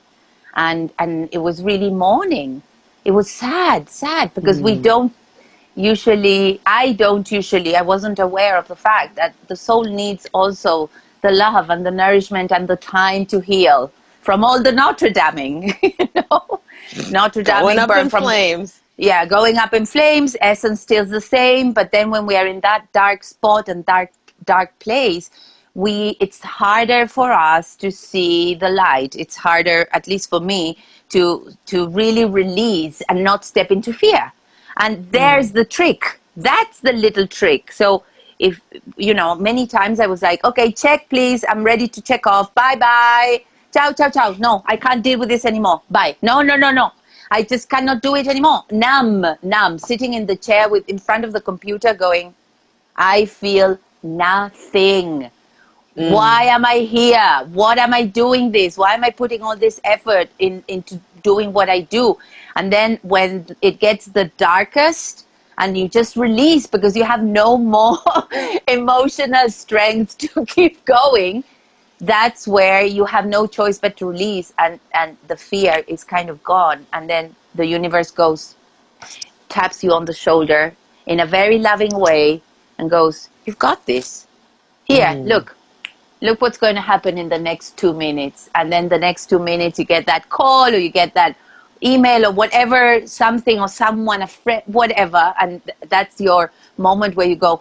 And, 0.56 0.92
and 1.00 1.28
it 1.32 1.40
was 1.40 1.62
really 1.62 1.90
mourning. 1.90 2.62
It 3.04 3.12
was 3.12 3.30
sad, 3.30 3.90
sad, 3.90 4.34
because 4.34 4.62
we 4.62 4.76
hmm. 4.76 4.82
don't 4.82 5.14
usually 5.76 6.62
i 6.66 6.94
don't 6.94 7.32
usually 7.32 7.76
i 7.76 7.82
wasn't 7.82 8.20
aware 8.20 8.58
of 8.58 8.68
the 8.68 8.76
fact 8.76 9.16
that 9.16 9.34
the 9.48 9.56
soul 9.56 9.84
needs 9.84 10.28
also 10.34 10.90
the 11.22 11.32
love 11.32 11.70
and 11.70 11.86
the 11.86 11.92
nourishment 11.92 12.52
and 12.52 12.68
the 12.68 12.76
time 12.76 13.26
to 13.26 13.40
heal 13.40 13.92
from 14.22 14.44
all 14.44 14.62
the 14.62 14.72
notre 14.72 15.10
daming 15.10 15.76
you 15.82 16.10
know 16.16 16.62
notre 17.10 17.42
going 17.42 17.76
daming 17.76 17.80
up 17.80 17.88
burn 17.90 18.02
in 18.02 18.10
from 18.10 18.24
flames. 18.24 18.82
Yeah 18.98 19.26
going 19.26 19.58
up 19.58 19.74
in 19.74 19.86
flames 19.86 20.36
essence 20.42 20.82
still 20.82 21.06
the 21.06 21.22
same 21.22 21.74
but 21.74 21.92
then 21.92 22.10
when 22.10 22.26
we 22.26 22.36
are 22.36 22.48
in 22.48 22.60
that 22.62 22.86
dark 22.94 23.24
spot 23.24 23.68
and 23.68 23.86
dark 23.86 24.12
dark 24.46 24.78
place 24.80 25.30
we 25.76 26.16
it's 26.20 26.40
harder 26.42 27.08
for 27.08 27.32
us 27.32 27.76
to 27.78 27.92
see 27.92 28.56
the 28.56 28.70
light. 28.70 29.16
It's 29.16 29.36
harder 29.36 29.88
at 29.92 30.08
least 30.08 30.30
for 30.30 30.40
me 30.40 30.78
to 31.10 31.52
to 31.68 31.88
really 31.90 32.26
release 32.26 33.02
and 33.10 33.24
not 33.24 33.44
step 33.44 33.72
into 33.72 33.94
fear. 33.94 34.32
And 34.78 34.98
mm. 34.98 35.12
there's 35.12 35.52
the 35.52 35.66
trick. 35.66 36.20
That's 36.38 36.80
the 36.80 36.94
little 36.94 37.28
trick. 37.28 37.72
So 37.72 38.04
if 38.40 38.60
you 38.98 39.14
know 39.14 39.36
many 39.36 39.68
times 39.68 40.00
i 40.00 40.08
was 40.08 40.22
like 40.24 40.44
okay 40.44 40.72
check 40.72 41.08
please. 41.10 41.46
I'm 41.48 41.64
ready 41.64 41.88
to 41.88 42.02
check 42.02 42.28
off. 42.28 42.54
Bye 42.54 42.76
bye 42.76 43.44
ciao 43.74 43.92
ciao 43.94 44.10
ciao. 44.10 44.36
No 44.38 44.64
i 44.68 44.78
can't 44.78 45.04
deal 45.04 45.18
with 45.20 45.30
this 45.30 45.46
anymore. 45.46 45.82
Bye. 45.90 46.16
No 46.22 46.42
no 46.44 46.56
no 46.56 46.72
no 46.72 46.92
i 47.38 47.42
just 47.42 47.70
cannot 47.70 48.02
do 48.02 48.16
it 48.16 48.28
anymore. 48.28 48.64
Numb 48.72 49.26
numb. 49.42 49.78
Sitting 49.80 50.14
in 50.14 50.26
the 50.26 50.36
chair 50.36 50.70
with 50.70 50.88
in 50.88 51.00
front 51.00 51.26
of 51.26 51.34
the 51.34 51.42
computer 51.42 51.94
going 51.94 52.34
i 52.96 53.26
feel 53.26 53.78
nothing. 54.04 55.30
Mm. 55.98 56.12
Why 56.12 56.44
am 56.44 56.66
i 56.66 56.78
here? 56.98 57.34
What 57.62 57.78
am 57.78 57.94
i 57.94 58.04
doing 58.06 58.52
this? 58.52 58.78
Why 58.78 58.94
am 58.94 59.04
i 59.04 59.12
putting 59.24 59.42
all 59.42 59.58
this 59.66 59.80
effort 59.84 60.30
in 60.40 60.64
into 60.68 61.00
doing 61.30 61.54
what 61.54 61.70
i 61.70 61.80
do? 61.82 62.18
And 62.56 62.72
then 62.72 63.00
when 63.02 63.56
it 63.62 63.80
gets 63.80 64.06
the 64.06 64.26
darkest 64.38 65.26
and 65.58 65.78
you 65.78 65.88
just 65.88 66.16
release 66.16 66.68
because 66.68 66.96
you 66.96 67.04
have 67.04 67.24
no 67.24 67.58
more 67.78 67.98
emotional 68.68 69.50
strength 69.50 70.18
to 70.20 70.46
keep 70.46 70.84
going 70.86 71.44
that's 72.00 72.48
where 72.48 72.84
you 72.84 73.06
have 73.06 73.26
no 73.26 73.48
choice 73.48 73.80
but 73.80 73.96
to 73.98 74.10
release 74.10 74.54
and 74.60 74.80
and 74.94 75.18
the 75.28 75.38
fear 75.38 75.84
is 75.88 76.04
kind 76.04 76.30
of 76.30 76.44
gone. 76.44 76.86
And 76.94 77.10
then 77.10 77.36
the 77.56 77.66
universe 77.66 78.12
goes 78.12 78.56
taps 79.50 79.84
you 79.84 79.92
on 79.94 80.06
the 80.06 80.14
shoulder 80.14 80.74
in 81.06 81.20
a 81.20 81.26
very 81.26 81.60
loving 81.60 81.96
way 81.98 82.42
and 82.78 82.90
goes 82.90 83.30
you've 83.46 83.60
got 83.60 83.86
this. 83.86 84.28
Here 84.86 85.08
mm. 85.08 85.28
look. 85.28 85.56
Look 86.22 86.40
what's 86.40 86.58
going 86.58 86.76
to 86.76 86.82
happen 86.82 87.18
in 87.18 87.28
the 87.28 87.38
next 87.38 87.76
two 87.76 87.92
minutes. 87.92 88.50
And 88.56 88.72
then 88.72 88.88
the 88.88 88.98
next 88.98 89.30
two 89.30 89.40
minutes 89.40 89.78
you 89.78 89.84
get 89.84 90.06
that 90.06 90.30
call 90.30 90.74
or 90.74 90.78
you 90.78 90.90
get 90.90 91.14
that 91.16 91.36
email 91.84 92.26
or 92.26 92.32
whatever 92.32 93.06
something 93.06 93.60
or 93.60 93.68
someone 93.68 94.22
a 94.22 94.28
friend 94.28 94.64
whatever. 94.68 95.34
And 95.40 95.62
th- 95.66 95.78
that's 95.90 96.22
your 96.22 96.52
moment 96.78 97.18
where 97.18 97.28
you 97.28 97.36
go 97.36 97.60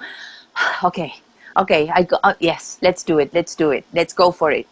okay 0.84 1.14
okay 1.56 1.90
i 1.94 2.02
go 2.02 2.18
uh, 2.22 2.34
yes 2.40 2.78
let's 2.82 3.02
do 3.02 3.18
it 3.18 3.32
let's 3.34 3.54
do 3.54 3.70
it 3.70 3.84
let's 3.92 4.12
go 4.12 4.30
for 4.30 4.50
it 4.50 4.66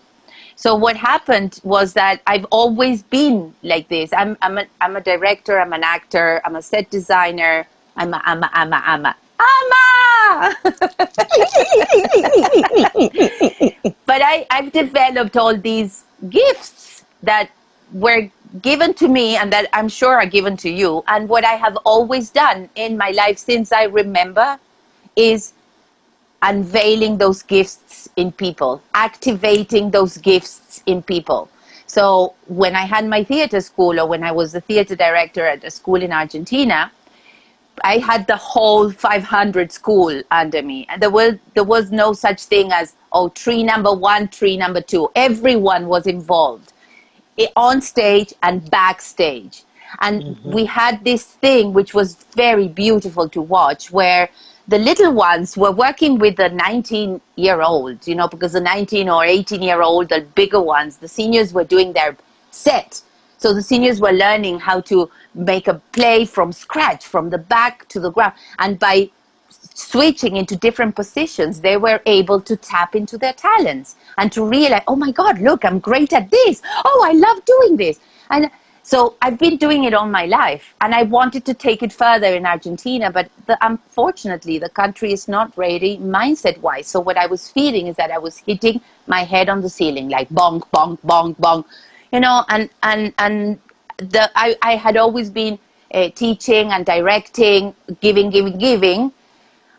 so 0.60 0.74
what 0.74 0.94
happened 0.94 1.58
was 1.64 1.94
that 1.94 2.20
I've 2.26 2.44
always 2.50 3.02
been 3.02 3.54
like 3.62 3.88
this. 3.88 4.12
I'm, 4.12 4.36
I'm, 4.42 4.58
a, 4.58 4.66
I'm 4.82 4.94
a 4.94 5.00
director, 5.00 5.58
I'm 5.58 5.72
an 5.72 5.82
actor, 5.82 6.42
I'm 6.44 6.54
a 6.54 6.60
set 6.60 6.90
designer, 6.90 7.66
I'm 7.96 8.12
a, 8.12 8.20
I'm 8.26 8.42
a, 8.42 8.50
I'm 8.52 8.70
a, 8.70 8.76
I'm 8.76 9.06
a, 9.06 9.16
I'm 9.40 9.72
a. 9.72 10.56
but 14.04 14.20
I, 14.22 14.46
I've 14.50 14.70
developed 14.70 15.38
all 15.38 15.56
these 15.56 16.04
gifts 16.28 17.06
that 17.22 17.48
were 17.94 18.30
given 18.60 18.92
to 18.94 19.08
me 19.08 19.36
and 19.36 19.50
that 19.54 19.66
I'm 19.72 19.88
sure 19.88 20.14
are 20.14 20.26
given 20.26 20.58
to 20.58 20.68
you. 20.68 21.02
And 21.08 21.26
what 21.26 21.42
I 21.42 21.54
have 21.54 21.78
always 21.86 22.28
done 22.28 22.68
in 22.74 22.98
my 22.98 23.12
life 23.12 23.38
since 23.38 23.72
I 23.72 23.84
remember 23.84 24.58
is 25.16 25.54
unveiling 26.42 27.18
those 27.18 27.42
gifts 27.42 28.08
in 28.16 28.32
people, 28.32 28.82
activating 28.94 29.90
those 29.90 30.16
gifts 30.16 30.82
in 30.86 31.02
people. 31.02 31.50
So 31.86 32.34
when 32.46 32.76
I 32.76 32.84
had 32.84 33.06
my 33.06 33.24
theater 33.24 33.60
school 33.60 33.98
or 33.98 34.06
when 34.06 34.22
I 34.22 34.32
was 34.32 34.52
the 34.52 34.60
theater 34.60 34.94
director 34.94 35.44
at 35.46 35.64
a 35.64 35.70
school 35.70 36.00
in 36.02 36.12
Argentina, 36.12 36.92
I 37.82 37.98
had 37.98 38.26
the 38.26 38.36
whole 38.36 38.90
500 38.90 39.72
school 39.72 40.22
under 40.30 40.62
me, 40.62 40.86
and 40.88 41.00
there 41.00 41.10
was 41.10 41.34
there 41.54 41.64
was 41.64 41.90
no 41.90 42.12
such 42.12 42.44
thing 42.44 42.72
as 42.72 42.94
oh 43.12 43.28
tree 43.30 43.62
number 43.62 43.92
one, 43.92 44.28
tree 44.28 44.56
number 44.56 44.80
two. 44.80 45.10
Everyone 45.14 45.86
was 45.86 46.06
involved, 46.06 46.72
on 47.56 47.80
stage 47.80 48.34
and 48.42 48.70
backstage, 48.70 49.64
and 50.00 50.22
mm-hmm. 50.22 50.52
we 50.52 50.64
had 50.64 51.02
this 51.04 51.24
thing 51.24 51.72
which 51.72 51.94
was 51.94 52.14
very 52.36 52.68
beautiful 52.68 53.28
to 53.30 53.40
watch, 53.40 53.90
where 53.90 54.28
the 54.70 54.78
little 54.78 55.12
ones 55.12 55.56
were 55.56 55.72
working 55.72 56.16
with 56.20 56.36
the 56.36 56.48
19 56.48 57.20
year 57.34 57.60
old, 57.60 58.06
you 58.06 58.14
know, 58.14 58.28
because 58.28 58.52
the 58.52 58.60
19 58.60 59.08
or 59.08 59.24
18 59.24 59.60
year 59.60 59.82
old, 59.82 60.08
the 60.08 60.20
bigger 60.36 60.60
ones, 60.60 60.96
the 60.96 61.08
seniors 61.08 61.52
were 61.52 61.64
doing 61.64 61.92
their 61.92 62.16
set. 62.52 63.02
So 63.38 63.52
the 63.52 63.62
seniors 63.62 64.00
were 64.00 64.12
learning 64.12 64.60
how 64.60 64.80
to 64.82 65.10
make 65.34 65.66
a 65.66 65.82
play 65.90 66.24
from 66.24 66.52
scratch, 66.52 67.04
from 67.04 67.30
the 67.30 67.38
back 67.38 67.88
to 67.88 67.98
the 67.98 68.12
ground. 68.12 68.34
And 68.60 68.78
by 68.78 69.10
switching 69.74 70.36
into 70.36 70.54
different 70.54 70.94
positions, 70.94 71.60
they 71.60 71.76
were 71.76 72.00
able 72.06 72.40
to 72.42 72.54
tap 72.56 72.94
into 72.94 73.18
their 73.18 73.32
talents 73.32 73.96
and 74.18 74.30
to 74.30 74.44
realize, 74.44 74.82
oh 74.86 74.94
my 74.94 75.10
God, 75.10 75.40
look, 75.40 75.64
I'm 75.64 75.80
great 75.80 76.12
at 76.12 76.30
this. 76.30 76.62
Oh, 76.84 77.04
I 77.04 77.12
love 77.14 77.44
doing 77.44 77.76
this. 77.76 77.98
And 78.30 78.48
so 78.90 78.98
I've 79.22 79.38
been 79.38 79.56
doing 79.64 79.84
it 79.88 79.94
all 79.94 80.08
my 80.20 80.26
life. 80.26 80.74
And 80.80 80.94
I 81.00 81.02
wanted 81.04 81.44
to 81.50 81.54
take 81.66 81.80
it 81.86 81.92
further 81.92 82.30
in 82.38 82.44
Argentina, 82.54 83.10
but 83.18 83.30
the, 83.46 83.56
unfortunately, 83.70 84.58
the 84.58 84.72
country 84.82 85.12
is 85.12 85.28
not 85.36 85.56
ready 85.56 85.92
mindset 85.98 86.58
wise. 86.58 86.86
So 86.88 86.98
what 87.08 87.16
I 87.16 87.26
was 87.26 87.42
feeling 87.58 87.86
is 87.86 87.96
that 87.96 88.10
I 88.10 88.18
was 88.18 88.38
hitting 88.38 88.80
my 89.06 89.22
head 89.34 89.48
on 89.48 89.60
the 89.60 89.70
ceiling, 89.78 90.08
like 90.08 90.28
bonk, 90.30 90.62
bonk, 90.74 90.98
bonk, 91.02 91.36
bonk 91.36 91.64
you 92.12 92.20
know 92.20 92.44
and 92.48 92.68
and 92.82 93.14
and 93.18 93.58
the 93.98 94.30
i, 94.34 94.56
I 94.62 94.76
had 94.76 94.96
always 94.96 95.30
been 95.30 95.58
uh, 95.94 96.10
teaching 96.14 96.70
and 96.72 96.84
directing 96.84 97.74
giving 98.00 98.30
giving 98.30 98.58
giving 98.58 99.12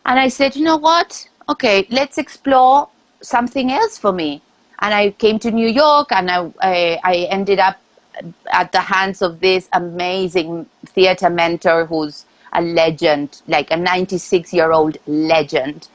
and 0.06 0.20
i 0.20 0.28
said 0.28 0.56
you 0.56 0.64
know 0.64 0.76
what 0.76 1.28
okay 1.48 1.86
let's 1.90 2.18
explore 2.18 2.88
something 3.20 3.72
else 3.72 3.98
for 3.98 4.12
me 4.12 4.42
and 4.80 4.94
i 4.94 5.10
came 5.10 5.38
to 5.38 5.50
new 5.50 5.68
york 5.68 6.12
and 6.12 6.30
i 6.30 6.50
i, 6.60 6.98
I 7.04 7.16
ended 7.30 7.58
up 7.58 7.76
at 8.52 8.72
the 8.72 8.80
hands 8.80 9.22
of 9.22 9.40
this 9.40 9.68
amazing 9.72 10.66
theater 10.86 11.30
mentor 11.30 11.86
who's 11.86 12.26
a 12.52 12.62
legend 12.62 13.42
like 13.48 13.70
a 13.70 13.76
96 13.76 14.52
year 14.52 14.72
old 14.72 14.98
legend. 15.06 15.88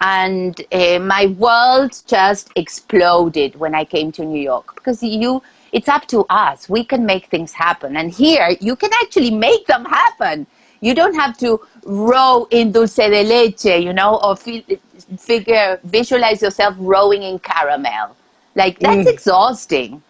And 0.00 0.60
uh, 0.72 0.98
my 0.98 1.26
world 1.38 2.00
just 2.06 2.50
exploded 2.56 3.54
when 3.56 3.74
i 3.74 3.84
came 3.84 4.10
to 4.12 4.24
new 4.24 4.40
york 4.40 4.74
because 4.74 5.02
you 5.02 5.42
it's 5.72 5.88
up 5.88 6.06
to 6.08 6.26
us. 6.30 6.68
We 6.68 6.84
can 6.84 7.06
make 7.06 7.26
things 7.26 7.52
happen. 7.52 7.96
And 7.96 8.10
here 8.10 8.56
you 8.60 8.74
can 8.74 8.90
actually 9.02 9.30
make 9.30 9.66
them 9.66 9.84
happen. 9.84 10.48
You 10.80 10.94
don't 10.94 11.14
have 11.14 11.38
to 11.38 11.60
row 11.84 12.48
in 12.50 12.72
dulce 12.72 12.96
de 12.96 13.22
leche 13.22 13.80
you 13.84 13.92
know 13.92 14.18
or 14.24 14.36
figure 14.36 15.78
visualize 15.84 16.42
yourself 16.42 16.74
rowing 16.78 17.22
in 17.22 17.38
caramel. 17.38 18.16
Like 18.56 18.80
that's 18.80 19.06
exhausting 19.06 20.02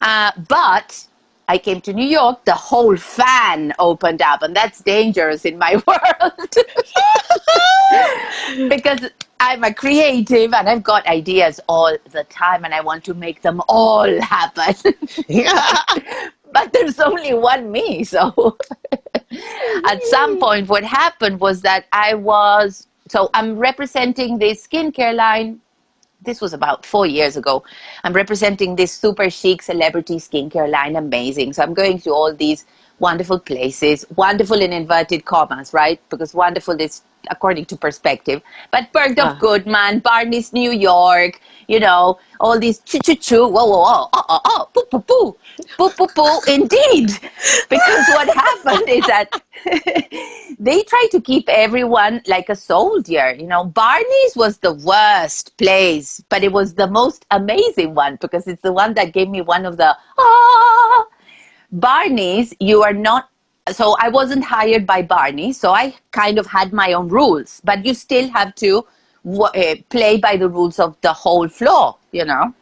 uh, 0.00 0.32
but 0.48 1.06
I 1.48 1.56
came 1.58 1.80
to 1.82 1.92
New 1.92 2.06
York, 2.06 2.44
the 2.44 2.54
whole 2.54 2.96
fan 2.96 3.72
opened 3.78 4.20
up, 4.20 4.42
and 4.42 4.54
that's 4.54 4.80
dangerous 4.80 5.44
in 5.44 5.58
my 5.58 5.82
world. 5.86 6.54
Because 8.68 9.10
I'm 9.40 9.64
a 9.64 9.72
creative 9.72 10.52
and 10.54 10.68
I've 10.68 10.82
got 10.82 11.06
ideas 11.06 11.60
all 11.68 11.96
the 12.10 12.24
time, 12.24 12.64
and 12.64 12.74
I 12.74 12.80
want 12.80 13.04
to 13.04 13.14
make 13.14 13.42
them 13.42 13.62
all 13.68 14.20
happen. 14.20 14.74
but 16.52 16.72
there's 16.72 17.00
only 17.00 17.34
one 17.34 17.70
me, 17.70 18.04
so 18.04 18.56
at 19.86 20.02
some 20.04 20.38
point, 20.38 20.68
what 20.68 20.84
happened 20.84 21.40
was 21.40 21.62
that 21.62 21.86
I 21.92 22.14
was 22.14 22.86
so 23.08 23.30
I'm 23.34 23.58
representing 23.58 24.38
this 24.38 24.66
skincare 24.66 25.14
line 25.14 25.60
this 26.20 26.40
was 26.40 26.52
about 26.52 26.84
four 26.84 27.06
years 27.06 27.36
ago. 27.36 27.62
I'm 28.04 28.12
representing 28.12 28.76
this 28.76 28.92
super 28.92 29.30
chic 29.30 29.62
celebrity 29.62 30.16
skincare 30.16 30.68
line, 30.68 30.96
amazing. 30.96 31.52
So 31.52 31.62
I'm 31.62 31.74
going 31.74 32.00
to 32.00 32.10
all 32.10 32.34
these 32.34 32.64
wonderful 33.00 33.38
places, 33.38 34.04
wonderful 34.16 34.60
in 34.60 34.72
inverted 34.72 35.24
commas, 35.24 35.72
right? 35.72 36.00
Because 36.10 36.34
wonderful 36.34 36.80
is 36.80 37.02
according 37.30 37.66
to 37.66 37.76
perspective. 37.76 38.42
But 38.70 38.92
Bergdorf 38.92 39.36
uh. 39.36 39.38
Goodman, 39.38 40.00
Barney's 40.00 40.52
New 40.52 40.70
York, 40.70 41.40
you 41.66 41.80
know, 41.80 42.18
all 42.40 42.58
these 42.58 42.78
choo 42.80 42.98
choo 43.04 43.14
choo, 43.14 43.46
whoa, 43.46 43.66
whoa, 43.66 43.82
whoa, 43.82 44.08
oh, 44.12 44.24
oh, 44.28 44.40
oh, 44.44 44.68
poo, 44.72 44.84
poo, 44.90 45.00
poo, 45.00 45.36
poo, 45.76 45.90
poo, 45.90 46.06
poo, 46.14 46.40
indeed. 46.52 47.10
Because 47.68 48.06
what 48.08 48.28
happened 48.34 48.88
is 48.88 49.04
that 49.06 49.42
they 50.58 50.82
try 50.82 51.08
to 51.10 51.20
keep 51.20 51.48
everyone 51.48 52.22
like 52.26 52.48
a 52.48 52.56
soldier. 52.56 53.34
You 53.34 53.46
know, 53.46 53.64
Barney's 53.64 54.36
was 54.36 54.58
the 54.58 54.74
worst 54.74 55.56
place, 55.58 56.22
but 56.28 56.42
it 56.42 56.52
was 56.52 56.74
the 56.74 56.86
most 56.86 57.26
amazing 57.30 57.94
one 57.94 58.16
because 58.20 58.46
it's 58.46 58.62
the 58.62 58.72
one 58.72 58.94
that 58.94 59.12
gave 59.12 59.28
me 59.28 59.42
one 59.42 59.66
of 59.66 59.76
the 59.76 59.96
ah. 60.18 61.06
Barney's, 61.70 62.54
you 62.60 62.82
are 62.82 62.94
not 62.94 63.28
so 63.72 63.96
I 63.98 64.08
wasn't 64.08 64.44
hired 64.44 64.86
by 64.86 65.02
Barney, 65.02 65.52
so 65.52 65.72
I 65.72 65.94
kind 66.10 66.38
of 66.38 66.46
had 66.46 66.72
my 66.72 66.94
own 66.94 67.08
rules, 67.08 67.60
but 67.64 67.84
you 67.84 67.92
still 67.92 68.28
have 68.30 68.54
to 68.56 68.86
uh, 69.26 69.74
play 69.90 70.16
by 70.16 70.36
the 70.36 70.48
rules 70.48 70.78
of 70.78 70.96
the 71.02 71.12
whole 71.12 71.48
floor, 71.48 71.96
you 72.12 72.24
know. 72.24 72.54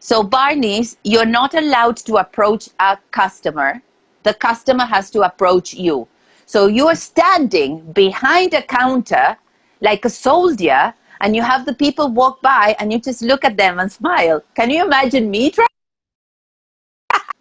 So 0.00 0.22
Barney's, 0.22 0.96
you're 1.04 1.26
not 1.26 1.54
allowed 1.54 1.98
to 1.98 2.16
approach 2.16 2.68
a 2.80 2.98
customer. 3.10 3.80
The 4.22 4.34
customer 4.34 4.84
has 4.84 5.10
to 5.12 5.20
approach 5.22 5.74
you. 5.74 6.08
So 6.46 6.66
you're 6.66 6.96
standing 6.96 7.92
behind 7.92 8.54
a 8.54 8.62
counter 8.62 9.36
like 9.80 10.04
a 10.04 10.10
soldier, 10.10 10.92
and 11.20 11.36
you 11.36 11.42
have 11.42 11.64
the 11.64 11.74
people 11.74 12.08
walk 12.08 12.42
by, 12.42 12.74
and 12.80 12.92
you 12.92 12.98
just 12.98 13.22
look 13.22 13.44
at 13.44 13.56
them 13.56 13.78
and 13.78 13.92
smile. 13.92 14.42
Can 14.54 14.70
you 14.70 14.84
imagine 14.84 15.30
me 15.30 15.50
trying? 15.50 15.69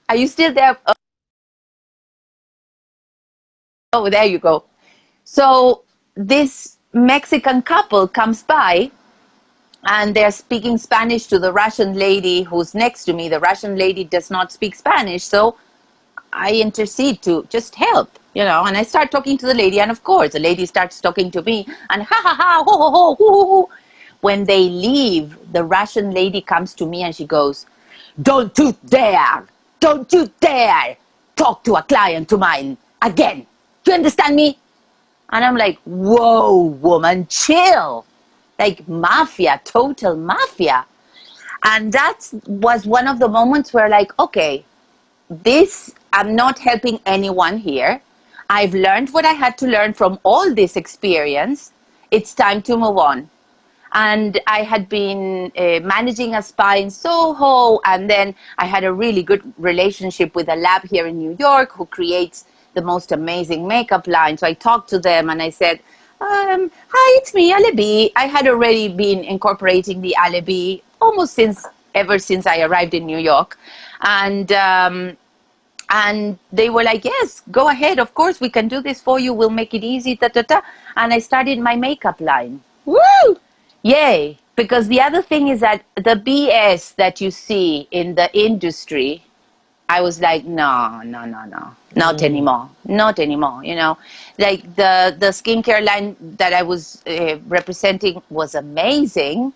Are 0.10 0.16
you 0.16 0.28
still 0.28 0.51
there? 0.51 0.75
Oh, 3.94 4.10
there 4.10 4.25
you 4.25 4.39
go. 4.39 4.63
So 5.24 5.84
this 6.16 6.78
Mexican 6.94 7.62
couple 7.62 8.08
comes 8.08 8.42
by 8.42 8.89
and 9.86 10.16
they're 10.16 10.32
speaking 10.32 10.80
Spanish 10.80 11.28
to 11.28 11.38
the 11.38 11.54
Russian 11.54 11.94
lady 11.94 12.42
who's 12.42 12.74
next 12.74 13.06
to 13.06 13.13
me. 13.13 13.30
The 13.30 13.39
Russian 13.39 13.75
lady 13.75 14.04
does 14.04 14.32
not 14.32 14.51
speak 14.51 14.75
Spanish, 14.75 15.24
so 15.24 15.58
I 16.34 16.54
intercede 16.54 17.22
to 17.24 17.46
just 17.50 17.75
help, 17.75 18.10
you 18.34 18.44
know. 18.44 18.63
And 18.66 18.75
I 18.75 18.84
start 18.84 19.12
talking 19.12 19.38
to 19.38 19.46
the 19.46 19.54
lady, 19.54 19.80
and 19.80 19.92
of 19.92 20.04
course, 20.04 20.34
the 20.34 20.39
lady 20.39 20.66
starts 20.66 21.00
talking 21.00 21.30
to 21.32 21.44
me, 21.44 21.68
and 21.92 22.01
ha 22.01 22.20
ha 22.24 22.34
ha, 22.34 22.63
ho 22.66 22.78
ho 22.78 22.92
ho, 22.92 23.16
hoo. 23.16 23.70
When 24.22 24.44
they 24.44 24.70
leave, 24.70 25.38
the 25.54 25.63
Russian 25.63 26.12
lady 26.12 26.42
comes 26.42 26.74
to 26.75 26.86
me 26.86 27.04
and 27.04 27.16
she 27.16 27.25
goes, 27.25 27.68
Don't 28.22 28.58
you 28.58 28.75
dare, 28.88 29.46
don't 29.79 30.12
you 30.12 30.29
dare 30.39 30.98
talk 31.36 31.63
to 31.63 31.75
a 31.75 31.83
client 31.83 32.31
of 32.31 32.39
mine 32.39 32.77
again. 33.01 33.45
Do 33.83 33.91
you 33.91 33.95
understand 33.95 34.36
me? 34.36 34.57
And 35.31 35.45
I'm 35.45 35.55
like, 35.55 35.79
whoa, 35.86 36.63
woman, 36.63 37.27
chill. 37.27 38.05
Like 38.57 38.88
mafia, 38.88 39.62
total 39.63 40.15
mafia. 40.15 40.86
And 41.63 41.91
that 41.93 42.19
was 42.45 42.86
one 42.86 43.08
of 43.08 43.19
the 43.19 43.27
moments 43.27 43.73
where, 43.73 43.89
like, 43.89 44.17
okay, 44.19 44.65
this, 45.30 45.93
I'm 46.13 46.36
not 46.36 46.60
helping 46.60 46.99
anyone 47.06 47.58
here. 47.58 48.01
I've 48.49 48.73
learned 48.73 49.10
what 49.12 49.25
I 49.25 49.34
had 49.34 49.58
to 49.60 49.67
learn 49.67 49.93
from 49.93 50.19
all 50.23 50.54
this 50.54 50.75
experience. 50.75 51.71
It's 52.12 52.34
time 52.34 52.62
to 52.63 52.75
move 52.75 52.97
on. 52.97 53.30
And 53.93 54.39
I 54.47 54.63
had 54.63 54.88
been 54.88 55.52
uh, 55.58 55.80
managing 55.82 56.36
a 56.36 56.41
spa 56.41 56.75
in 56.75 56.89
Soho, 56.89 57.80
and 57.86 58.10
then 58.10 58.36
I 58.58 58.65
had 58.65 58.84
a 58.84 58.93
really 58.93 59.23
good 59.23 59.41
relationship 59.58 60.36
with 60.36 60.49
a 60.49 60.56
lab 60.56 60.84
here 60.84 61.08
in 61.08 61.17
New 61.17 61.36
York 61.39 61.71
who 61.71 61.86
creates 61.86 62.45
the 62.73 62.82
most 62.82 63.12
amazing 63.12 63.67
makeup 63.67 64.08
line. 64.08 64.38
So 64.38 64.47
I 64.47 64.54
talked 64.54 64.89
to 64.89 64.99
them 64.99 65.30
and 65.30 65.41
I 65.41 65.49
said, 65.49 65.80
um, 66.21 66.69
hi, 66.89 67.17
it's 67.19 67.34
me, 67.34 67.52
Alebi. 67.52 68.12
I 68.15 68.25
had 68.25 68.47
already 68.47 68.89
been 68.89 69.23
incorporating 69.23 70.02
the 70.02 70.15
Alebi 70.19 70.82
almost 71.02 71.34
since 71.34 71.65
ever 71.95 72.19
since 72.19 72.45
I 72.45 72.62
arrived 72.62 72.93
in 72.93 73.06
New 73.06 73.17
York. 73.17 73.58
And 74.02 74.52
um, 74.52 75.17
and 75.89 76.38
they 76.54 76.69
were 76.69 76.84
like, 76.84 77.04
yes, 77.04 77.41
go 77.52 77.69
ahead. 77.69 77.99
Of 77.99 78.13
course, 78.13 78.39
we 78.39 78.49
can 78.49 78.67
do 78.67 78.82
this 78.82 79.02
for 79.02 79.19
you. 79.19 79.34
We'll 79.34 79.49
make 79.49 79.73
it 79.73 79.84
easy. 79.84 80.15
Da, 80.15 80.28
da, 80.28 80.43
da. 80.43 80.62
And 80.95 81.12
I 81.12 81.19
started 81.19 81.58
my 81.60 81.75
makeup 81.75 82.21
line. 82.21 82.62
Woo! 82.86 83.39
Yay! 83.84 84.38
Because 84.56 84.88
the 84.88 85.00
other 85.02 85.22
thing 85.22 85.48
is 85.48 85.62
that 85.62 85.84
the 85.96 86.15
BS 86.15 86.96
that 86.96 87.22
you 87.22 87.32
see 87.32 87.88
in 87.92 88.15
the 88.15 88.30
industry 88.38 89.24
I 89.89 90.02
was 90.02 90.22
like, 90.22 90.46
no, 90.46 91.02
no, 91.04 91.26
no, 91.26 91.46
no, 91.46 91.72
not 91.96 92.18
mm. 92.18 92.24
anymore, 92.24 92.70
not 92.86 93.18
anymore. 93.18 93.63
You 93.63 93.74
know, 93.74 93.98
like 94.38 94.62
the 94.76 95.15
the 95.18 95.32
skincare 95.34 95.84
line 95.84 96.15
that 96.38 96.54
I 96.54 96.62
was 96.62 97.02
uh, 97.08 97.39
representing 97.48 98.22
was 98.30 98.54
amazing, 98.54 99.52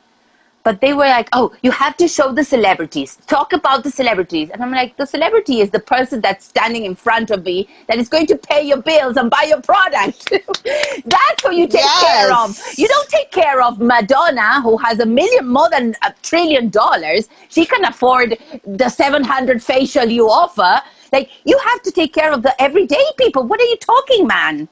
but 0.64 0.80
they 0.80 0.94
were 0.94 1.06
like, 1.06 1.28
oh, 1.34 1.54
you 1.62 1.72
have 1.72 1.98
to 1.98 2.08
show 2.08 2.32
the 2.32 2.44
celebrities, 2.44 3.18
talk 3.28 3.54
about 3.54 3.84
the 3.84 3.92
celebrities. 3.92 4.50
And 4.50 4.64
I'm 4.64 4.72
like, 4.72 4.96
the 4.96 5.06
celebrity 5.06 5.60
is 5.60 5.70
the 5.70 5.80
person 5.80 6.22
that's 6.22 6.46
standing 6.46 6.86
in 6.86 6.96
front 6.96 7.32
of 7.32 7.44
me 7.44 7.68
that 7.88 7.98
is 7.98 8.08
going 8.08 8.28
to 8.28 8.38
pay 8.38 8.64
your 8.64 8.82
bills 8.82 9.18
and 9.18 9.30
buy 9.30 9.44
your 9.48 9.62
product. 9.62 10.30
that's 11.06 11.44
who 11.44 11.54
you 11.54 11.68
take 11.68 11.82
yes. 11.82 12.04
care 12.04 12.34
of. 12.34 12.78
You 12.78 12.88
don't 12.88 13.10
take 13.10 13.32
care 13.32 13.62
of 13.62 13.80
Madonna, 13.80 14.62
who 14.62 14.78
has 14.78 15.00
a 15.00 15.06
million, 15.06 15.48
more 15.48 15.70
than 15.70 15.96
a 16.04 16.14
trillion 16.22 16.70
dollars. 16.70 17.28
She 17.50 17.66
can 17.66 17.84
afford 17.86 18.38
the 18.66 18.90
700 18.90 19.62
facial 19.62 20.06
you 20.06 20.30
offer. 20.30 20.82
Like, 21.12 21.30
you 21.44 21.58
have 21.58 21.82
to 21.84 21.92
take 21.92 22.14
care 22.14 22.32
of 22.32 22.42
the 22.42 22.60
everyday 22.62 23.04
people. 23.18 23.44
What 23.44 23.60
are 23.60 23.66
you 23.66 23.78
talking, 23.78 24.28
man? 24.28 24.70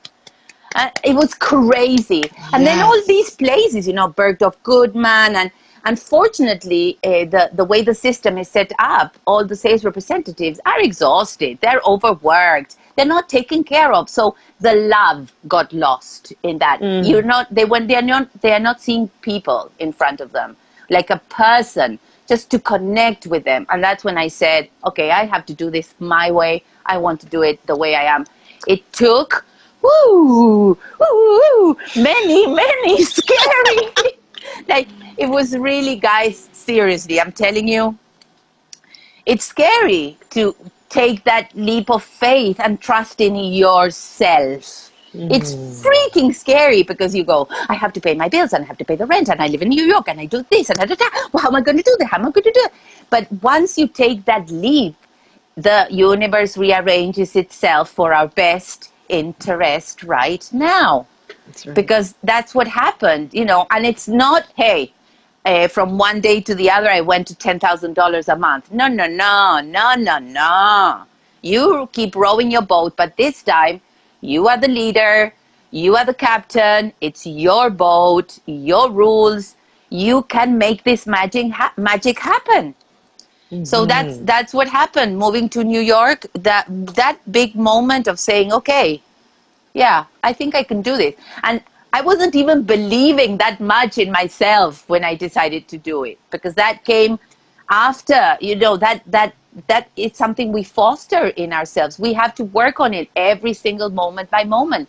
Uh, 0.74 0.90
it 1.04 1.14
was 1.14 1.34
crazy. 1.34 2.24
And 2.54 2.64
yes. 2.64 2.66
then 2.66 2.80
all 2.80 3.02
these 3.06 3.32
places, 3.32 3.86
you 3.86 3.94
know, 3.94 4.08
Bergdorf 4.08 4.56
Goodman 4.64 5.36
and 5.36 5.52
Unfortunately, 5.86 6.98
uh, 7.04 7.26
the, 7.26 7.50
the 7.54 7.66
way 7.66 7.82
the 7.82 7.94
system 7.94 8.38
is 8.38 8.48
set 8.48 8.72
up, 8.80 9.18
all 9.26 9.46
the 9.46 9.56
sales 9.56 9.84
representatives 9.84 10.60
are 10.66 10.80
exhausted, 10.80 11.58
they're 11.62 11.82
overworked, 11.86 12.76
they're 12.96 13.06
not 13.06 13.30
taken 13.30 13.64
care 13.64 13.92
of. 13.92 14.10
So 14.10 14.36
the 14.60 14.74
love 14.74 15.34
got 15.48 15.74
lost 15.74 16.34
in 16.44 16.60
that. 16.60 16.80
Mm. 16.82 17.08
You're 17.08 17.24
not 17.24 17.54
they 17.54 17.66
when 17.66 17.88
they're 17.88 18.02
not 18.02 18.30
they 18.42 18.54
are 18.54 18.60
not 18.60 18.82
seeing 18.82 19.08
people 19.22 19.72
in 19.80 19.92
front 19.92 20.22
of 20.22 20.32
them, 20.32 20.56
like 20.90 21.10
a 21.10 21.20
person, 21.30 22.00
just 22.28 22.52
to 22.52 22.60
connect 22.60 23.26
with 23.26 23.44
them. 23.44 23.66
And 23.70 23.84
that's 23.84 24.04
when 24.04 24.18
I 24.18 24.28
said, 24.28 24.70
Okay, 24.86 25.12
I 25.12 25.26
have 25.26 25.46
to 25.48 25.54
do 25.54 25.72
this 25.72 25.96
my 26.00 26.30
way. 26.32 26.64
I 26.86 26.98
want 26.98 27.22
to 27.22 27.26
do 27.28 27.42
it 27.42 27.66
the 27.66 27.76
way 27.76 27.96
I 27.96 28.04
am. 28.04 28.26
It 28.68 28.92
took 28.94 29.46
woo, 29.82 30.78
woo, 30.78 30.78
woo 31.00 31.78
many, 31.96 32.46
many 32.48 33.04
scary 33.18 34.21
like 34.68 34.88
it 35.18 35.28
was 35.28 35.56
really, 35.58 35.96
guys, 35.96 36.50
seriously, 36.52 37.20
I'm 37.20 37.32
telling 37.32 37.68
you, 37.68 37.98
it's 39.26 39.46
scary 39.46 40.18
to 40.32 40.56
take 40.90 41.24
that 41.24 41.56
leap 41.56 41.90
of 41.90 42.04
faith 42.04 42.60
and 42.60 42.82
trust 42.82 43.22
in 43.22 43.36
yourself. 43.36 44.92
Mm. 45.14 45.34
It's 45.34 45.54
freaking 45.54 46.34
scary 46.34 46.84
because 46.84 47.14
you 47.14 47.24
go, 47.24 47.48
I 47.70 47.76
have 47.76 47.94
to 47.94 48.02
pay 48.02 48.14
my 48.14 48.30
bills 48.30 48.54
and 48.54 48.64
I 48.64 48.68
have 48.68 48.78
to 48.78 48.86
pay 48.86 48.96
the 48.96 49.06
rent 49.06 49.30
and 49.30 49.42
I 49.42 49.48
live 49.48 49.62
in 49.62 49.70
New 49.70 49.84
York 49.84 50.08
and 50.08 50.20
I 50.20 50.26
do 50.26 50.46
this 50.50 50.70
and 50.70 50.80
da, 50.80 50.86
da, 50.86 50.96
da. 50.96 51.06
Well, 51.32 51.44
how 51.44 51.50
am 51.50 51.56
I 51.56 51.62
going 51.62 51.78
to 51.78 51.84
do 51.84 51.96
that? 52.00 52.08
How 52.08 52.18
am 52.18 52.28
I 52.28 52.32
going 52.32 52.44
to 52.44 52.52
do 52.52 52.62
it? 52.64 52.74
But 53.10 53.32
once 53.42 53.78
you 53.78 53.88
take 53.88 54.26
that 54.26 54.50
leap, 54.50 54.96
the 55.56 55.88
universe 55.90 56.56
rearranges 56.58 57.36
itself 57.36 57.90
for 57.90 58.14
our 58.14 58.28
best 58.28 58.92
interest 59.10 60.04
right 60.04 60.48
now. 60.54 61.08
That's 61.48 61.66
right. 61.66 61.76
Because 61.76 62.16
that's 62.24 62.56
what 62.56 62.68
happened, 62.68 63.34
you 63.34 63.46
know, 63.46 63.68
and 63.72 63.86
it's 63.86 64.08
not, 64.08 64.46
hey, 64.56 64.94
uh, 65.46 65.68
from 65.68 65.98
one 65.98 66.22
day 66.22 66.42
to 66.42 66.56
the 66.56 66.70
other, 66.70 66.90
I 66.90 67.02
went 67.02 67.28
to 67.28 67.36
$10,000 67.36 68.28
a 68.28 68.36
month. 68.38 68.72
No, 68.72 68.88
no, 68.88 69.08
no, 69.08 69.62
no, 69.64 69.96
no, 69.96 70.20
no. 70.20 71.04
You 71.42 71.90
keep 71.94 72.16
rowing 72.16 72.52
your 72.52 72.62
boat, 72.62 72.96
but 72.98 73.18
this 73.18 73.44
time 73.44 73.82
you 74.22 74.48
are 74.48 74.58
the 74.58 74.68
leader, 74.68 75.34
you 75.72 75.96
are 75.96 76.06
the 76.06 76.14
captain, 76.14 76.94
it's 77.02 77.26
your 77.26 77.70
boat, 77.70 78.40
your 78.46 78.92
rules. 78.92 79.56
You 79.90 80.24
can 80.24 80.58
make 80.58 80.84
this 80.84 81.08
magic, 81.08 81.52
ha- 81.52 81.74
magic 81.78 82.20
happen. 82.20 82.76
So 83.64 83.86
that's 83.86 84.18
that's 84.20 84.54
what 84.54 84.68
happened. 84.70 85.18
Moving 85.18 85.50
to 85.50 85.64
New 85.64 85.82
York, 85.82 86.26
that 86.34 86.66
that 86.96 87.20
big 87.32 87.56
moment 87.56 88.08
of 88.08 88.20
saying, 88.20 88.54
okay, 88.54 89.02
yeah, 89.74 90.06
I 90.24 90.34
think 90.34 90.56
I 90.56 90.64
can 90.64 90.82
do 90.82 90.98
this, 90.98 91.16
and 91.44 91.62
I 91.94 92.02
wasn't 92.02 92.36
even 92.36 92.64
believing 92.64 93.38
that 93.38 93.60
much 93.60 93.98
in 93.98 94.12
myself 94.12 94.88
when 94.88 95.04
I 95.04 95.16
decided 95.16 95.68
to 95.70 95.78
do 95.78 96.04
it 96.06 96.18
because 96.30 96.56
that 96.56 96.86
came 96.86 97.20
after 97.70 98.38
you 98.40 98.56
know 98.56 98.78
that 98.78 99.04
that 99.08 99.34
that 99.68 99.90
is 99.98 100.16
something 100.16 100.52
we 100.52 100.64
foster 100.64 101.28
in 101.28 101.52
ourselves. 101.52 102.00
We 102.00 102.14
have 102.14 102.34
to 102.36 102.46
work 102.46 102.80
on 102.80 102.94
it 102.94 103.10
every 103.16 103.54
single 103.54 103.90
moment 103.90 104.30
by 104.30 104.46
moment. 104.46 104.88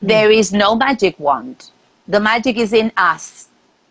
Hmm. 0.00 0.06
There 0.08 0.30
is 0.30 0.52
no 0.52 0.74
magic 0.74 1.18
wand. 1.20 1.70
The 2.08 2.18
magic 2.18 2.56
is 2.56 2.72
in 2.72 2.90
us. 2.96 3.48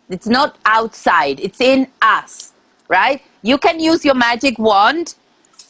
It's 0.09 0.27
not 0.27 0.57
outside. 0.65 1.39
It's 1.39 1.61
in 1.61 1.87
us, 2.01 2.51
right? 2.89 3.21
You 3.41 3.57
can 3.57 3.79
use 3.79 4.03
your 4.03 4.15
magic 4.15 4.59
wand 4.59 5.15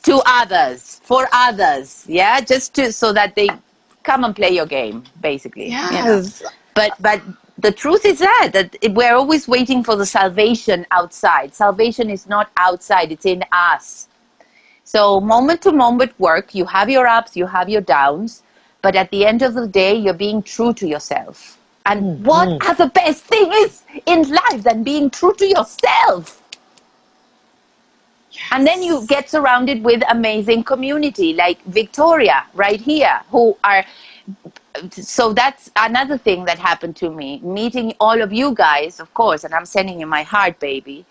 to 0.03 0.19
others, 0.25 0.99
for 1.03 1.27
others, 1.31 2.05
yeah, 2.07 2.41
just 2.41 2.73
to 2.73 2.91
so 2.91 3.13
that 3.13 3.35
they 3.35 3.49
come 4.03 4.23
and 4.23 4.35
play 4.35 4.49
your 4.49 4.65
game, 4.65 5.03
basically. 5.21 5.65
you 5.65 5.71
know? 5.71 5.89
Yes. 5.91 6.43
But 6.73 6.93
but 6.99 7.21
the 7.57 7.71
truth 7.71 8.05
is 8.05 8.19
that 8.19 8.49
that 8.53 8.77
we're 8.91 9.15
always 9.15 9.47
waiting 9.47 9.83
for 9.83 9.95
the 9.95 10.05
salvation 10.05 10.85
outside. 10.91 11.53
Salvation 11.53 12.09
is 12.09 12.27
not 12.27 12.51
outside; 12.57 13.11
it's 13.11 13.25
in 13.25 13.43
us. 13.51 14.07
So 14.83 15.21
moment 15.21 15.61
to 15.63 15.71
moment 15.71 16.13
work, 16.19 16.53
you 16.55 16.65
have 16.65 16.89
your 16.89 17.07
ups, 17.07 17.37
you 17.37 17.45
have 17.45 17.69
your 17.69 17.81
downs, 17.81 18.43
but 18.81 18.95
at 18.95 19.09
the 19.11 19.25
end 19.25 19.41
of 19.41 19.53
the 19.53 19.67
day, 19.67 19.95
you're 19.95 20.13
being 20.13 20.43
true 20.43 20.73
to 20.73 20.87
yourself. 20.87 21.57
And 21.85 22.01
mm, 22.01 22.19
what 22.25 22.47
mm. 22.47 22.69
other 22.69 22.89
best 22.89 23.23
thing 23.25 23.51
is 23.53 23.83
in 24.05 24.29
life 24.29 24.63
than 24.63 24.83
being 24.83 25.09
true 25.09 25.33
to 25.35 25.47
yourself? 25.47 26.40
And 28.51 28.67
then 28.67 28.83
you 28.83 29.05
get 29.07 29.29
surrounded 29.29 29.83
with 29.83 30.03
amazing 30.09 30.63
community 30.65 31.33
like 31.33 31.63
Victoria 31.65 32.45
right 32.53 32.79
here, 32.79 33.21
who 33.29 33.57
are 33.63 33.85
so 34.91 35.33
that's 35.33 35.69
another 35.75 36.17
thing 36.17 36.45
that 36.45 36.57
happened 36.57 36.95
to 36.95 37.09
me 37.09 37.39
meeting 37.39 37.93
all 37.99 38.21
of 38.21 38.31
you 38.31 38.53
guys 38.53 38.99
of 38.99 39.13
course 39.13 39.43
and 39.43 39.53
i'm 39.53 39.65
sending 39.65 39.99
you 39.99 40.05
my 40.05 40.23
heart 40.23 40.57
baby 40.59 41.05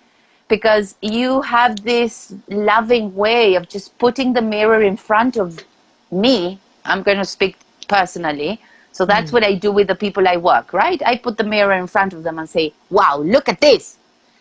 because 0.48 0.96
you 1.02 1.42
have 1.42 1.84
this 1.84 2.34
loving 2.48 3.14
way 3.14 3.54
of 3.54 3.68
just 3.68 3.96
putting 3.98 4.32
the 4.32 4.42
mirror 4.42 4.82
in 4.82 4.96
front 4.96 5.36
of 5.36 5.62
me 6.10 6.58
i'm 6.84 7.02
going 7.02 7.18
to 7.18 7.24
speak 7.24 7.56
personally 7.88 8.60
so 8.92 9.04
that's 9.04 9.30
mm. 9.30 9.34
what 9.34 9.44
i 9.44 9.54
do 9.54 9.70
with 9.70 9.86
the 9.86 9.94
people 9.94 10.26
i 10.26 10.36
work 10.36 10.72
right? 10.72 11.02
I 11.04 11.16
put 11.16 11.36
the 11.36 11.44
mirror 11.44 11.74
in 11.74 11.86
front 11.86 12.12
of 12.12 12.22
them 12.22 12.38
and 12.38 12.48
say 12.48 12.72
wow 12.88 13.18
look 13.18 13.48
at 13.48 13.60
this. 13.60 13.98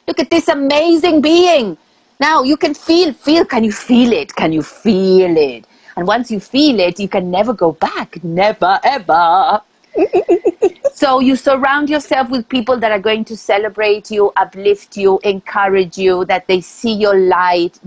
Look 0.08 0.20
at 0.20 0.32
this 0.32 0.48
amazing 0.48 1.22
being 1.22 1.78
now 2.20 2.44
you 2.44 2.58
can 2.58 2.74
feel 2.74 3.14
feel 3.14 3.46
can 3.46 3.64
you 3.64 3.72
feel 3.72 4.12
it? 4.12 4.36
Can 4.36 4.52
you 4.52 4.62
feel 4.62 5.36
it? 5.38 5.66
And 5.96 6.06
once 6.06 6.30
you 6.30 6.40
feel 6.40 6.80
it 6.80 7.00
you 7.00 7.08
can 7.08 7.32
never 7.32 7.54
go 7.54 7.72
back. 7.74 8.24
Never 8.24 8.80
ever. 8.84 9.62
So 11.00 11.22
you 11.22 11.38
surround 11.38 11.90
yourself 11.90 12.30
with 12.30 12.50
people 12.50 12.78
that 12.78 12.92
are 12.92 13.00
going 13.00 13.24
to 13.26 13.38
celebrate 13.38 14.12
you 14.12 14.34
uplift 14.36 14.98
you 14.98 15.18
encourage 15.24 15.98
you 15.98 16.26
that 16.26 16.46
they 16.48 16.60
see 16.60 16.92
your 16.92 17.18
light. 17.18 17.80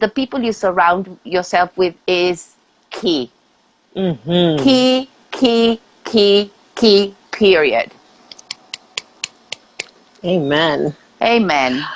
The 0.00 0.08
people 0.08 0.42
you 0.42 0.52
surround 0.52 1.20
yourself 1.22 1.78
with 1.78 1.94
is 2.08 2.56
key. 2.90 3.30
Mm-hmm. 3.94 4.64
key 4.64 5.08
key 5.30 5.80
key 6.04 6.50
key 6.74 7.14
period. 7.30 7.92
Amen. 10.24 10.96
amen 11.22 11.86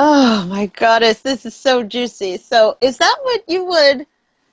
Oh 0.00 0.46
my 0.48 0.66
goddess, 0.66 1.22
this 1.22 1.44
is 1.44 1.56
so 1.56 1.82
juicy. 1.82 2.36
So, 2.36 2.78
is 2.80 2.98
that 2.98 3.16
what 3.22 3.42
you 3.48 3.64
would 3.64 4.06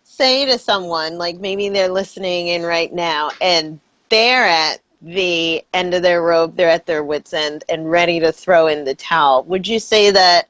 say 0.03 0.43
to 0.43 0.57
someone? 0.57 1.19
Like 1.19 1.37
maybe 1.37 1.69
they're 1.69 1.87
listening 1.87 2.47
in 2.47 2.63
right 2.63 2.91
now 2.91 3.29
and 3.39 3.79
they're 4.09 4.47
at 4.47 4.79
the 5.03 5.63
end 5.71 5.93
of 5.93 6.01
their 6.01 6.23
rope, 6.23 6.55
they're 6.55 6.67
at 6.71 6.87
their 6.87 7.03
wits' 7.03 7.31
end 7.31 7.63
and 7.69 7.91
ready 7.91 8.19
to 8.21 8.31
throw 8.31 8.65
in 8.65 8.85
the 8.85 8.95
towel. 8.95 9.43
Would 9.43 9.67
you 9.67 9.77
say 9.77 10.09
that 10.09 10.49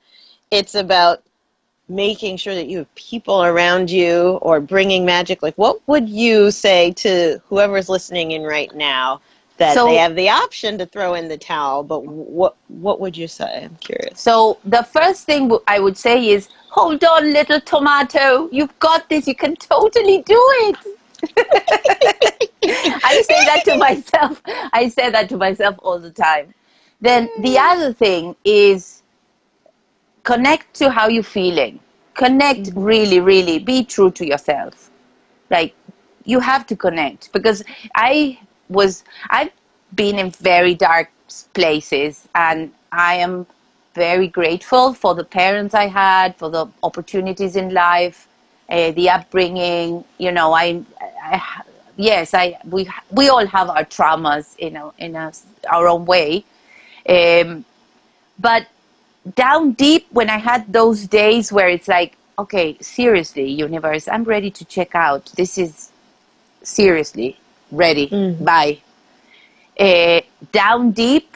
it's 0.50 0.76
about 0.76 1.22
making 1.90 2.38
sure 2.38 2.56
that 2.56 2.68
you 2.68 2.78
have 2.78 2.96
people 2.96 3.44
around 3.44 3.92
you 3.92 4.40
or 4.42 4.62
bringing 4.62 5.04
magic? 5.04 5.44
Like, 5.44 5.58
what 5.58 5.86
would 5.90 6.08
you 6.08 6.52
say 6.52 6.92
to 6.94 7.42
whoever's 7.50 7.90
listening 7.90 8.32
in 8.32 8.44
right 8.44 8.74
now? 8.74 9.20
That 9.58 9.74
So- 9.74 9.86
they 9.86 9.96
have 9.96 10.16
the 10.16 10.30
option 10.30 10.78
to 10.80 10.86
throw 10.86 11.14
in 11.14 11.28
the 11.28 11.38
towel, 11.38 11.84
but 11.84 12.04
what 12.06 12.56
what 12.68 13.00
would 13.00 13.16
you 13.16 13.28
say? 13.28 13.64
I'm 13.64 13.78
curious. 13.80 14.20
So 14.20 14.58
the 14.66 14.84
first 14.84 15.26
thing 15.26 15.50
i 15.68 15.80
would 15.80 15.98
say 15.98 16.30
is, 16.30 16.50
hold 16.70 17.04
on, 17.04 17.32
little 17.32 17.62
tomato. 17.62 18.50
You've 18.52 18.78
got 18.80 19.08
this. 19.10 19.28
You 19.28 19.36
can 19.36 19.56
totally 19.56 20.24
do 20.24 20.42
it. 20.68 20.76
I 23.04 23.22
say 23.22 23.46
that 23.46 23.62
to 23.66 23.78
myself. 23.78 24.42
I 24.74 24.90
say 24.90 25.10
that 25.10 25.30
to 25.30 25.38
myself 25.38 25.76
all 25.82 26.00
the 26.00 26.12
time. 26.12 26.54
Then 27.02 27.30
the 27.40 27.56
mm. 27.56 27.72
other 27.72 27.94
thing 27.94 28.36
is 28.44 29.04
connect 30.24 30.74
to 30.76 30.90
how 30.90 31.08
you're 31.08 31.24
feeling. 31.24 31.80
Connect 32.14 32.72
mm. 32.72 32.74
really, 32.76 33.20
really. 33.20 33.60
Be 33.60 33.84
true 33.86 34.12
to 34.12 34.26
yourself. 34.26 34.92
Like 35.50 35.76
you 36.26 36.40
have 36.40 36.66
to 36.68 36.76
connect 36.76 37.32
because 37.32 37.64
I 37.96 38.40
was 38.70 39.04
I've 39.30 39.52
been 39.96 40.20
in 40.20 40.32
very 40.32 40.76
dark 40.76 41.10
places 41.54 42.28
and 42.36 42.72
I 42.92 43.16
am 43.16 43.46
very 43.94 44.28
grateful 44.28 44.94
for 44.94 45.16
the 45.16 45.24
parents 45.24 45.74
I 45.74 45.88
had, 45.88 46.36
for 46.36 46.50
the 46.50 46.68
opportunities 46.84 47.56
in 47.56 47.74
life, 47.74 48.28
uh, 48.70 48.92
the 48.92 49.10
upbringing. 49.10 50.04
You 50.18 50.32
know, 50.32 50.54
I, 50.54 50.84
I 51.24 51.62
yes, 51.96 52.34
I 52.34 52.58
we 52.66 52.90
we 53.12 53.30
all 53.30 53.46
have 53.48 53.70
our 53.70 53.86
traumas 53.86 54.58
in 54.58 54.76
our, 54.78 54.94
in 54.98 55.16
our, 55.16 55.32
our 55.72 55.88
own 55.88 56.06
way, 56.06 56.44
um, 57.08 57.66
but 58.40 58.68
down 59.36 59.72
deep 59.72 60.08
when 60.12 60.30
I 60.30 60.38
had 60.38 60.72
those 60.72 61.08
days 61.08 61.52
where 61.52 61.70
it's 61.70 61.88
like, 61.88 62.18
okay, 62.38 62.78
seriously, 62.82 63.50
universe, 63.50 64.08
I'm 64.08 64.26
ready 64.26 64.52
to 64.52 64.66
check 64.66 64.94
out. 64.94 65.32
This 65.36 65.58
is 65.58 65.92
seriously 66.62 67.38
ready. 67.72 68.08
Bye. 68.44 68.80
Uh, 69.80 70.22
down 70.52 70.92
deep, 70.92 71.36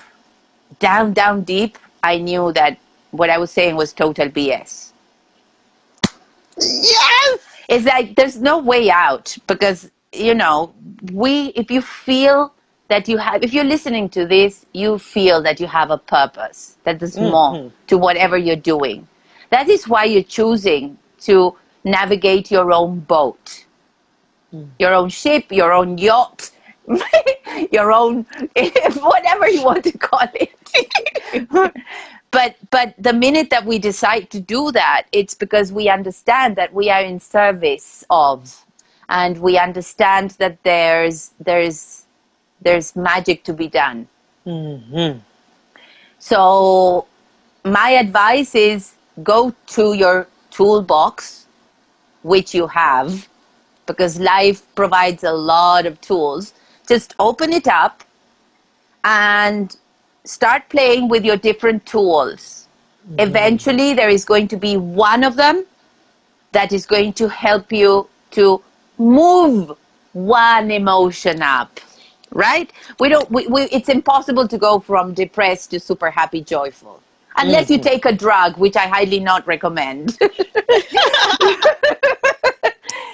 down, 0.80 1.14
down 1.14 1.44
deep, 1.44 1.78
I 2.04 2.18
knew 2.18 2.54
that 2.54 2.78
what 3.12 3.30
I 3.30 3.38
was 3.38 3.52
saying 3.52 3.76
was 3.76 3.92
total 3.94 4.30
BS. 4.30 4.94
Yes. 6.58 7.40
It's 7.68 7.86
like 7.86 8.16
there's 8.16 8.40
no 8.40 8.58
way 8.58 8.90
out 8.90 9.38
because, 9.48 9.92
you 10.14 10.34
know, 10.34 10.74
we, 11.12 11.48
if 11.50 11.70
you 11.70 11.82
feel 11.82 12.54
that 12.88 13.08
you 13.08 13.18
have, 13.18 13.44
if 13.44 13.54
you're 13.54 13.64
listening 13.64 14.10
to 14.10 14.26
this, 14.26 14.66
you 14.74 14.98
feel 14.98 15.42
that 15.44 15.60
you 15.60 15.68
have 15.68 15.92
a 15.92 15.98
purpose, 15.98 16.78
that 16.84 17.00
there's 17.00 17.18
more 17.18 17.72
to 17.88 17.98
whatever 17.98 18.38
you're 18.38 18.56
doing. 18.56 19.08
That 19.52 19.70
is 19.70 19.88
why 19.88 20.06
you're 20.06 20.24
choosing 20.24 20.98
to 21.22 21.56
navigate 21.84 22.50
your 22.52 22.72
own 22.74 23.00
boat, 23.02 23.66
your 24.80 24.94
own 24.94 25.10
ship, 25.10 25.52
your 25.52 25.74
own 25.74 25.98
yacht, 25.98 26.52
your 27.72 27.92
own, 27.92 28.26
whatever 28.98 29.48
you 29.50 29.64
want 29.64 29.84
to 29.84 29.98
call 29.98 30.28
it. 30.34 30.54
but 32.32 32.56
but 32.70 32.94
the 32.98 33.14
minute 33.14 33.50
that 33.50 33.66
we 33.66 33.80
decide 33.80 34.30
to 34.30 34.40
do 34.40 34.72
that 34.72 35.08
it's 35.12 35.34
because 35.34 35.72
we 35.72 35.90
understand 35.90 36.56
that 36.56 36.74
we 36.74 36.90
are 36.90 37.02
in 37.02 37.20
service 37.20 38.04
of 38.10 38.66
and 39.10 39.38
we 39.40 39.58
understand 39.58 40.32
that 40.32 40.62
there's 40.64 41.32
there's 41.40 42.06
there's 42.62 42.96
magic 42.96 43.44
to 43.44 43.54
be 43.54 43.68
done 43.68 44.08
Hmm. 44.46 45.18
so 46.18 47.06
my 47.64 47.92
advice 47.92 48.56
is 48.56 48.94
go 49.22 49.54
to 49.68 49.94
your 49.94 50.28
toolbox 50.50 51.46
which 52.24 52.56
you 52.56 52.68
have 52.68 53.29
because 53.90 54.20
life 54.20 54.64
provides 54.76 55.24
a 55.24 55.32
lot 55.32 55.86
of 55.86 56.00
tools 56.00 56.54
just 56.90 57.16
open 57.20 57.54
it 57.54 57.68
up 57.68 58.04
and 59.04 59.78
start 60.24 60.68
playing 60.70 61.08
with 61.08 61.24
your 61.24 61.38
different 61.38 61.86
tools. 61.86 62.68
Mm-hmm. 63.08 63.20
Eventually, 63.28 63.94
there 63.94 64.10
is 64.10 64.26
going 64.26 64.48
to 64.50 64.58
be 64.58 64.76
one 64.78 65.24
of 65.24 65.36
them 65.36 65.66
that 66.52 66.74
is 66.74 66.86
going 66.86 67.14
to 67.14 67.30
help 67.30 67.72
you 67.72 68.10
to 68.32 68.62
move 68.98 69.78
one 70.14 70.72
emotion 70.72 71.42
up. 71.42 71.80
Right? 72.32 72.72
We 73.00 73.10
don't. 73.10 73.30
We, 73.32 73.48
we, 73.48 73.62
it's 73.78 73.90
impossible 73.90 74.48
to 74.48 74.58
go 74.58 74.80
from 74.80 75.14
depressed 75.14 75.72
to 75.72 75.80
super 75.80 76.12
happy, 76.12 76.42
joyful, 76.42 77.02
unless 77.38 77.70
you 77.72 77.78
mm-hmm. 77.78 77.90
take 77.90 78.06
a 78.06 78.14
drug, 78.14 78.58
which 78.58 78.76
I 78.76 78.88
highly 78.88 79.20
not 79.20 79.48
recommend. 79.48 80.18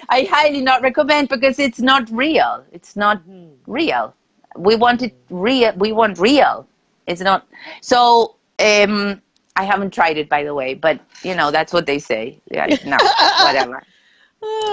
I 0.09 0.23
highly 0.23 0.61
not 0.61 0.81
recommend 0.81 1.29
because 1.29 1.59
it's 1.59 1.79
not 1.79 2.09
real. 2.11 2.63
It's 2.71 2.95
not 2.95 3.21
real. 3.67 4.13
We 4.55 4.75
want 4.75 5.01
it 5.01 5.13
real. 5.29 5.73
We 5.75 5.91
want 5.91 6.19
real. 6.19 6.67
It's 7.07 7.21
not. 7.21 7.47
So 7.81 8.35
um, 8.59 9.21
I 9.55 9.63
haven't 9.63 9.93
tried 9.93 10.17
it, 10.17 10.29
by 10.29 10.43
the 10.43 10.53
way, 10.53 10.73
but 10.73 10.99
you 11.23 11.35
know 11.35 11.51
that's 11.51 11.73
what 11.73 11.85
they 11.85 11.99
say. 11.99 12.39
Yeah, 12.51 12.67
no, 12.85 12.97
whatever. 13.45 13.83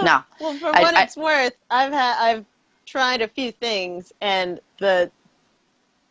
No. 0.02 0.22
Well, 0.40 0.54
for 0.58 0.66
what 0.66 0.94
I- 0.96 1.04
it's 1.04 1.16
worth, 1.16 1.54
I've 1.70 1.92
had 1.92 2.16
I've 2.18 2.44
tried 2.84 3.22
a 3.22 3.28
few 3.28 3.52
things, 3.52 4.12
and 4.20 4.60
the 4.78 5.10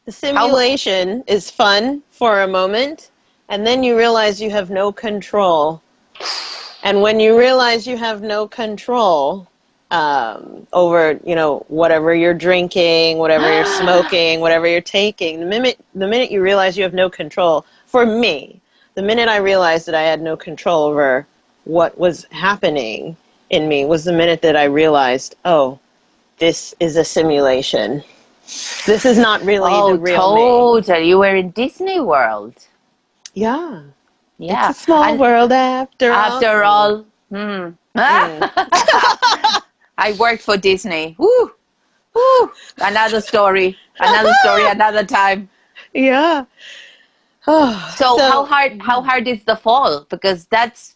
the 0.06 0.12
simulation 0.12 1.24
is 1.28 1.52
fun 1.52 2.02
for 2.12 2.42
a 2.42 2.48
moment, 2.48 3.12
and 3.50 3.68
then 3.68 3.84
you 3.84 3.96
realize 3.98 4.42
you 4.42 4.50
have 4.50 4.70
no 4.72 4.92
control. 4.92 5.82
And 6.84 7.02
when 7.02 7.20
you 7.20 7.38
realize 7.38 7.86
you 7.86 7.98
have 7.98 8.22
no 8.22 8.48
control 8.48 9.48
um, 9.91 10.65
over, 10.74 11.20
you 11.26 11.36
know, 11.36 11.65
whatever 11.67 12.15
you're 12.15 12.34
drinking, 12.34 13.17
whatever 13.17 13.54
you're 13.54 13.65
smoking, 13.82 14.39
whatever 14.39 14.67
you're 14.67 14.82
taking, 14.82 15.39
the 15.39 15.46
minute 15.46 15.80
the 15.94 16.08
minute 16.08 16.32
you 16.32 16.41
realize 16.41 16.78
you 16.78 16.84
have 16.84 16.94
no 16.94 17.10
control, 17.10 17.65
for 17.86 18.06
me, 18.06 18.62
the 18.96 19.02
minute 19.02 19.30
I 19.30 19.38
realized 19.38 19.86
that 19.88 19.96
I 19.96 20.04
had 20.04 20.22
no 20.22 20.36
control 20.36 20.86
over 20.86 21.28
what 21.65 21.98
was 21.98 22.26
happening 22.32 23.15
in 23.50 23.67
me 23.67 23.86
was 23.86 24.04
the 24.06 24.13
minute 24.13 24.41
that 24.41 24.56
I 24.56 24.63
realized, 24.63 25.36
oh, 25.46 25.80
this 26.39 26.74
is 26.80 26.96
a 26.96 27.04
simulation. 27.04 28.04
This 28.86 29.06
is 29.06 29.17
not 29.17 29.44
really 29.44 29.72
oh, 29.72 29.94
the 29.94 30.00
real 30.00 30.36
me. 30.36 30.41
totally. 30.82 31.08
You 31.08 31.20
were 31.20 31.36
in 31.36 31.52
Disney 31.52 32.00
World. 32.00 32.56
Yeah. 33.34 33.84
Yeah. 34.41 34.71
It's 34.71 34.80
a 34.80 34.84
small 34.86 35.04
And 35.04 35.19
world 35.19 35.51
after 35.51 36.12
all. 36.12 36.17
After 36.17 36.63
all, 36.63 37.06
hmm. 37.30 37.69
I 37.95 38.49
worked 40.17 40.41
for 40.41 40.58
Disney. 40.58 41.15
Woo, 41.19 41.51
woo. 42.15 42.51
Another 42.80 43.21
story. 43.21 43.77
Another 43.99 44.34
story. 44.41 44.67
Another 44.77 45.04
time. 45.04 45.47
Yeah. 45.93 46.45
Oh, 47.45 47.93
So, 47.95 48.17
how 48.17 48.45
hard? 48.45 48.82
How 48.82 49.04
hard 49.04 49.27
is 49.27 49.43
the 49.43 49.56
fall? 49.56 50.08
Because 50.10 50.45
that's 50.45 50.95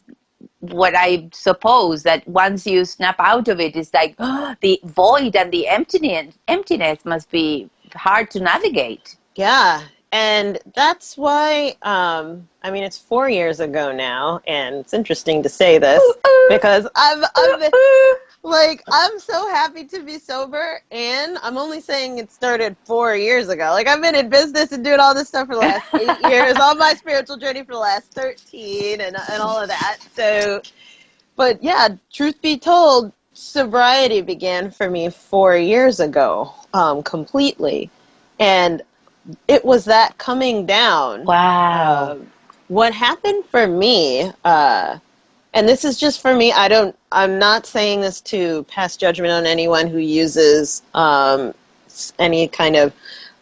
what 0.60 0.96
I 0.96 1.30
suppose 1.32 2.02
that 2.02 2.28
once 2.28 2.66
you 2.66 2.84
snap 2.84 3.18
out 3.20 3.48
of 3.48 3.60
it, 3.60 3.76
it's 3.76 3.94
like 3.94 4.18
the 4.62 4.80
void 4.84 5.36
and 5.36 5.52
the 5.52 5.68
emptiness. 5.68 6.34
Emptiness 6.48 7.06
must 7.06 7.30
be 7.30 7.70
hard 7.94 8.32
to 8.32 8.40
navigate. 8.40 9.18
Yeah, 9.36 9.84
and 10.12 10.58
that's 10.74 11.16
why. 11.16 11.76
Um, 11.84 12.50
I 12.66 12.72
mean, 12.72 12.84
it's 12.84 12.98
four 12.98 13.30
years 13.30 13.60
ago 13.60 13.92
now, 13.92 14.42
and 14.48 14.78
it's 14.78 14.92
interesting 14.92 15.44
to 15.44 15.50
say 15.50 15.78
this 15.78 16.02
because 16.50 16.88
I've 16.96 17.24
been, 17.60 17.72
like, 18.42 18.82
I'm 18.92 19.20
so 19.20 19.48
happy 19.50 19.86
to 19.86 20.02
be 20.02 20.18
sober, 20.18 20.82
and 20.90 21.38
I'm 21.44 21.60
only 21.60 21.80
saying 21.80 22.18
it 22.18 22.32
started 22.32 22.76
four 22.84 23.16
years 23.16 23.50
ago. 23.50 23.66
Like, 23.66 23.86
I've 23.88 24.02
been 24.02 24.16
in 24.16 24.30
business 24.30 24.72
and 24.72 24.84
doing 24.84 25.00
all 25.00 25.14
this 25.14 25.28
stuff 25.28 25.46
for 25.46 25.54
the 25.54 25.62
last 25.62 25.86
eight 25.94 26.32
years, 26.32 26.56
on 26.58 26.80
my 26.80 26.96
spiritual 26.96 27.38
journey 27.38 27.64
for 27.64 27.74
the 27.74 27.78
last 27.78 28.12
thirteen, 28.14 29.00
and 29.00 29.16
and 29.16 29.44
all 29.44 29.62
of 29.62 29.68
that. 29.68 30.00
So, 30.16 30.60
but 31.36 31.64
yeah, 31.64 31.90
truth 32.12 32.42
be 32.42 32.58
told, 32.58 33.14
sobriety 33.34 34.22
began 34.22 34.72
for 34.72 34.90
me 34.90 35.12
four 35.12 35.56
years 35.56 36.00
ago, 36.00 36.52
um, 36.74 37.04
completely, 37.04 37.92
and 38.40 38.82
it 39.48 39.64
was 39.64 39.86
that 39.86 40.18
coming 40.18 40.66
down. 40.66 41.26
Wow. 41.26 42.14
Um, 42.14 42.32
what 42.68 42.94
happened 42.94 43.46
for 43.46 43.68
me, 43.68 44.32
uh, 44.44 45.00
and 45.54 45.68
this 45.68 45.86
is 45.86 46.00
just 46.00 46.22
for 46.22 46.36
me. 46.36 46.52
I 46.52 46.68
don't. 46.68 46.96
I'm 47.12 47.40
not 47.40 47.66
saying 47.66 48.02
this 48.02 48.22
to 48.22 48.64
pass 48.64 48.98
judgment 48.98 49.32
on 49.32 49.46
anyone 49.46 49.88
who 49.88 50.00
uses 50.00 50.84
um, 50.94 51.54
any 52.20 52.48
kind 52.48 52.76
of 52.76 52.94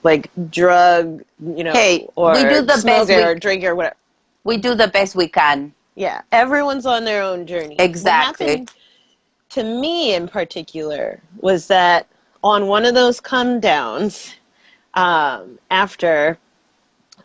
like 0.03 0.29
drug, 0.49 1.23
you 1.41 1.63
know, 1.63 1.73
Hey, 1.73 2.07
or 2.15 2.33
we 2.33 2.43
do 2.43 2.61
the 2.61 2.81
best 2.85 3.09
we- 3.09 3.15
or 3.15 3.35
drink 3.35 3.63
or 3.63 3.75
whatever. 3.75 3.95
we 4.43 4.57
do 4.57 4.75
the 4.75 4.87
best 4.87 5.15
we 5.15 5.27
can. 5.27 5.73
Yeah, 5.95 6.21
everyone's 6.31 6.85
on 6.85 7.05
their 7.05 7.23
own 7.23 7.45
journey. 7.45 7.75
What 7.75 7.83
Exactly. 7.83 8.47
happened 8.47 8.71
to 9.51 9.63
me 9.63 10.13
in 10.15 10.27
particular 10.27 11.21
was 11.39 11.67
that 11.67 12.07
on 12.43 12.67
one 12.67 12.85
of 12.85 12.93
those 12.93 13.19
come 13.21 13.59
downs, 13.59 14.35
um, 14.95 15.57
after 15.71 16.37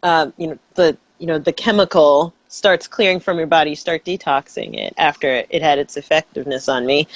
um, 0.03 0.33
you 0.37 0.49
know 0.49 0.59
the 0.75 0.97
you 1.19 1.27
know 1.27 1.39
the 1.39 1.53
chemical 1.53 2.35
starts 2.49 2.87
clearing 2.87 3.21
from 3.21 3.37
your 3.39 3.47
body, 3.47 3.71
you 3.71 3.77
start 3.77 4.05
detoxing 4.05 4.75
it 4.75 4.95
after 4.97 5.45
it 5.51 5.63
had 5.63 5.79
its 5.79 5.97
effectiveness 5.97 6.69
on 6.69 6.87
me, 6.87 7.07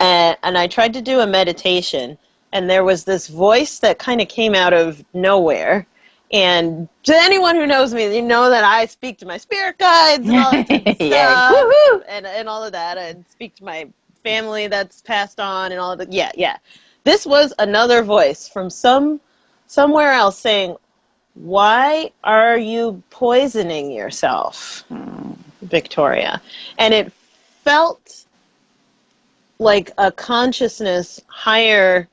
and 0.00 0.36
and 0.42 0.58
I 0.58 0.66
tried 0.66 0.92
to 0.94 1.02
do 1.02 1.20
a 1.20 1.26
meditation, 1.26 2.18
and 2.52 2.68
there 2.68 2.84
was 2.84 3.04
this 3.04 3.28
voice 3.28 3.78
that 3.80 3.98
kind 3.98 4.20
of 4.20 4.28
came 4.28 4.54
out 4.54 4.72
of 4.72 5.04
nowhere. 5.14 5.86
And 6.32 6.88
to 7.04 7.14
anyone 7.14 7.54
who 7.54 7.66
knows 7.66 7.94
me, 7.94 8.16
you 8.16 8.22
know 8.22 8.50
that 8.50 8.64
I 8.64 8.86
speak 8.86 9.18
to 9.18 9.26
my 9.26 9.36
spirit 9.36 9.78
guides 9.78 10.26
and 10.26 10.36
all 10.36 10.50
that 10.50 10.66
type 10.66 10.86
of 10.86 10.96
stuff 11.06 12.02
and, 12.08 12.26
and 12.26 12.48
all 12.48 12.64
of 12.64 12.72
that, 12.72 12.98
and 12.98 13.24
speak 13.30 13.54
to 13.56 13.64
my 13.64 13.88
family 14.24 14.66
that's 14.66 15.02
passed 15.02 15.38
on 15.38 15.70
and 15.70 15.80
all 15.80 15.92
of 15.92 15.98
that. 15.98 16.12
Yeah, 16.12 16.32
yeah. 16.34 16.56
This 17.04 17.26
was 17.26 17.52
another 17.58 18.02
voice 18.02 18.48
from 18.48 18.70
some 18.70 19.20
somewhere 19.66 20.12
else 20.12 20.38
saying, 20.38 20.76
"Why 21.34 22.10
are 22.22 22.56
you 22.56 23.02
poisoning 23.10 23.90
yourself, 23.90 24.84
Victoria?" 25.62 26.40
And 26.78 26.94
it 26.94 27.12
felt 27.64 28.24
like 29.58 29.92
a 29.98 30.10
consciousness 30.12 31.20
higher 31.28 32.08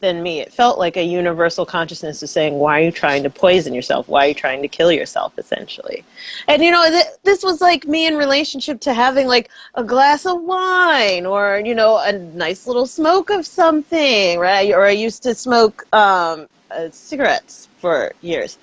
than 0.00 0.22
me. 0.22 0.40
It 0.40 0.52
felt 0.52 0.78
like 0.78 0.96
a 0.96 1.02
universal 1.02 1.64
consciousness 1.64 2.22
is 2.22 2.30
saying, 2.30 2.58
"Why 2.58 2.80
are 2.80 2.84
you 2.84 2.92
trying 2.92 3.22
to 3.22 3.30
poison 3.30 3.72
yourself? 3.74 4.08
Why 4.08 4.24
are 4.24 4.28
you 4.28 4.34
trying 4.34 4.62
to 4.62 4.68
kill 4.68 4.92
yourself?" 4.92 5.32
Essentially, 5.38 6.04
and 6.48 6.62
you 6.62 6.70
know, 6.70 6.86
th- 6.88 7.06
this 7.24 7.42
was 7.42 7.60
like 7.60 7.86
me 7.86 8.06
in 8.06 8.16
relationship 8.16 8.80
to 8.80 8.94
having 8.94 9.26
like 9.26 9.50
a 9.74 9.84
glass 9.84 10.26
of 10.26 10.42
wine 10.42 11.24
or 11.26 11.62
you 11.64 11.74
know 11.74 11.96
a 11.98 12.12
nice 12.12 12.66
little 12.66 12.86
smoke 12.86 13.30
of 13.30 13.46
something, 13.46 14.38
right? 14.38 14.70
Or 14.72 14.84
I 14.84 14.90
used 14.90 15.22
to 15.22 15.34
smoke 15.34 15.86
um, 15.94 16.46
uh, 16.70 16.88
cigarettes 16.90 17.68
for 17.78 18.12
years, 18.20 18.58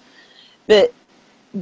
but 0.68 0.94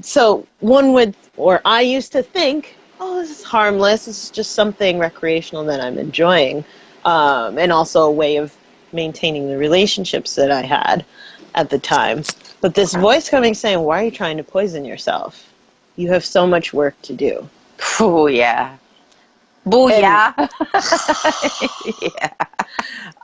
so 0.02 0.48
one 0.60 0.94
would, 0.94 1.16
or 1.38 1.62
I 1.66 1.82
used 1.82 2.12
to 2.14 2.24
think, 2.24 2.76
oh, 3.00 3.20
this 3.20 3.40
is 3.40 3.44
harmless. 3.44 4.06
This 4.06 4.26
is 4.26 4.30
just 4.30 4.52
something 4.52 5.00
recreational 5.00 5.64
that 5.66 5.82
I'm 5.82 5.98
enjoying, 5.98 6.64
um, 7.04 7.58
and 7.58 7.72
also 7.72 8.04
a 8.04 8.12
way 8.12 8.38
of 8.38 8.56
maintaining 8.94 9.48
the 9.48 9.58
relationships 9.58 10.36
that 10.36 10.52
I 10.52 10.62
had 10.62 11.06
at 11.56 11.70
the 11.70 11.80
time. 11.80 12.24
But 12.62 12.76
this 12.76 12.94
voice 12.94 13.30
coming 13.30 13.54
saying, 13.54 13.80
"Why 13.80 14.02
are 14.02 14.06
you 14.06 14.12
trying 14.12 14.38
to 14.38 14.44
poison 14.44 14.86
yourself? 14.86 15.52
You 15.96 16.12
have 16.12 16.24
so 16.24 16.48
much 16.48 16.74
work 16.74 17.00
to 17.04 17.14
do." 17.14 17.50
Oh 18.00 18.28
yeah. 18.28 18.78
Booyah. 19.66 20.34
yeah. 22.02 22.34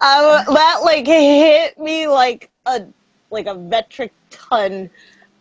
I, 0.02 0.44
that 0.48 0.80
like 0.84 1.08
hit 1.08 1.80
me 1.80 2.08
like 2.08 2.50
a 2.66 2.86
like 3.32 3.48
a 3.48 3.56
metric 3.56 4.12
ton 4.30 4.90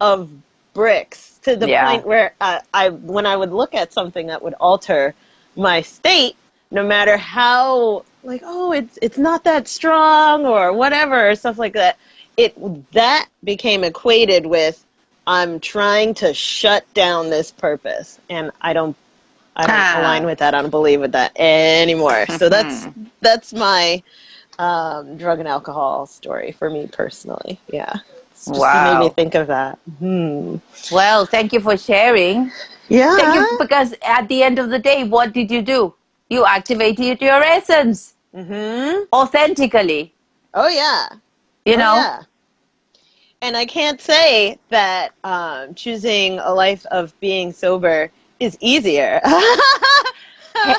of 0.00 0.30
bricks 0.74 1.38
to 1.44 1.56
the 1.56 1.68
Yeah. 1.68 1.86
point 1.86 2.06
where 2.06 2.34
uh, 2.40 2.60
I 2.74 2.90
when 2.90 3.26
I 3.26 3.36
would 3.36 3.52
look 3.52 3.74
at 3.74 3.92
something 3.92 4.26
that 4.28 4.42
would 4.42 4.54
alter 4.54 5.14
my 5.56 5.82
state, 5.82 6.36
no 6.70 6.84
matter 6.84 7.16
how 7.16 8.04
like 8.22 8.42
oh 8.44 8.72
it's 8.72 8.98
it's 9.02 9.18
not 9.18 9.44
that 9.44 9.68
strong 9.68 10.46
or 10.46 10.72
whatever 10.72 11.30
or 11.30 11.34
stuff 11.36 11.58
like 11.58 11.74
that, 11.74 11.98
it 12.36 12.54
that 12.92 13.28
became 13.44 13.84
equated 13.84 14.46
with 14.46 14.84
I'm 15.26 15.60
trying 15.60 16.14
to 16.16 16.34
shut 16.34 16.92
down 16.94 17.30
this 17.30 17.52
purpose, 17.52 18.20
and 18.30 18.52
I 18.60 18.72
don't 18.74 18.96
I 19.56 19.66
don't 19.66 19.88
Ah. 19.92 19.94
align 19.94 20.24
with 20.26 20.38
that. 20.40 20.54
I 20.54 20.62
don't 20.62 20.70
believe 20.70 21.00
with 21.00 21.12
that 21.12 21.32
anymore. 21.36 22.26
So 22.28 22.48
that's 22.48 22.88
that's 23.22 23.52
my 23.54 24.02
um, 24.58 25.16
drug 25.18 25.40
and 25.40 25.48
alcohol 25.48 26.06
story 26.06 26.52
for 26.52 26.70
me 26.70 26.88
personally. 26.88 27.60
Yeah. 27.68 27.94
Just, 28.54 28.74
It 28.74 28.82
made 28.82 28.98
Wow. 28.98 28.98
me 28.98 29.10
think 29.10 29.34
of 29.34 29.48
that. 29.48 29.78
Hmm. 29.98 30.56
Well, 30.90 31.26
thank 31.26 31.52
you 31.52 31.60
for 31.60 31.76
sharing. 31.76 32.52
Yeah. 32.88 33.14
Thank 33.16 33.34
you 33.34 33.46
because 33.58 33.94
at 34.02 34.28
the 34.28 34.42
end 34.42 34.58
of 34.58 34.70
the 34.70 34.78
day, 34.78 35.04
what 35.04 35.32
did 35.32 35.50
you 35.50 35.62
do? 35.62 35.94
You 36.28 36.44
activated 36.46 37.20
your 37.20 37.42
essence 37.42 38.14
hmm 38.34 39.04
authentically. 39.12 40.14
Oh 40.54 40.68
yeah. 40.68 41.08
You 41.64 41.76
Oh, 41.76 41.78
know. 41.78 41.94
yeah. 41.94 42.24
And 43.42 43.56
I 43.56 43.66
can't 43.66 44.00
say 44.00 44.58
that 44.70 45.12
um, 45.24 45.74
choosing 45.74 46.38
a 46.38 46.52
life 46.52 46.86
of 46.86 47.18
being 47.20 47.52
sober 47.52 48.10
is 48.40 48.56
easier. 48.60 49.20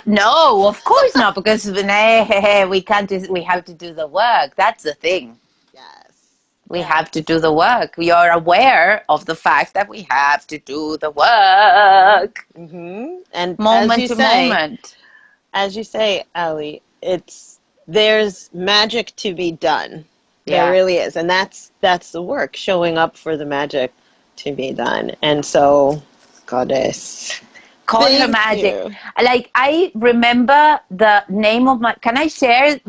No, 0.06 0.68
of 0.68 0.84
course 0.84 1.16
not, 1.16 1.36
because 1.36 1.66
we 2.70 2.82
can't. 2.82 3.12
We 3.30 3.44
have 3.44 3.66
to 3.66 3.74
do 3.74 3.94
the 3.94 4.08
work. 4.08 4.56
That's 4.56 4.84
the 4.84 4.94
thing. 4.96 5.40
We 6.70 6.82
have 6.82 7.12
to 7.12 7.22
do 7.22 7.40
the 7.40 7.54
work. 7.54 7.96
We 7.98 8.12
are 8.12 8.32
aware 8.32 9.04
of 9.10 9.26
the 9.26 9.36
fact 9.36 9.74
that 9.74 9.88
we 9.88 10.08
have 10.10 10.46
to 10.48 10.58
do 10.60 10.98
the 10.98 11.12
work, 11.12 12.46
hmm 12.56 13.18
And 13.34 13.58
moment 13.58 13.92
as 13.92 13.98
you 13.98 14.08
to 14.08 14.16
say, 14.16 14.50
moment. 14.50 14.98
as 15.54 15.78
you 15.78 15.84
say, 15.84 16.24
Ali, 16.36 16.82
it's 17.02 17.60
there's 17.88 18.50
magic 18.54 19.16
to 19.18 19.34
be 19.34 19.52
done. 19.52 20.06
Yeah. 20.46 20.64
There 20.64 20.72
really 20.72 20.98
is, 20.98 21.16
and 21.16 21.30
that's 21.30 21.72
that's 21.82 22.12
the 22.12 22.22
work, 22.22 22.56
showing 22.56 22.98
up 22.98 23.18
for 23.18 23.38
the 23.38 23.46
magic 23.46 23.94
to 24.38 24.54
be 24.54 24.72
done. 24.74 25.12
And 25.22 25.46
so, 25.46 26.02
goddess. 26.46 27.40
Call 27.86 28.02
Thank 28.02 28.32
magic. 28.32 28.76
you. 28.84 28.96
Like 29.24 29.50
I 29.56 29.92
remember 29.96 30.80
the 30.92 31.24
name 31.30 31.68
of 31.70 31.80
my. 31.80 31.94
Can 32.02 32.18
I 32.18 32.28
share 32.28 32.80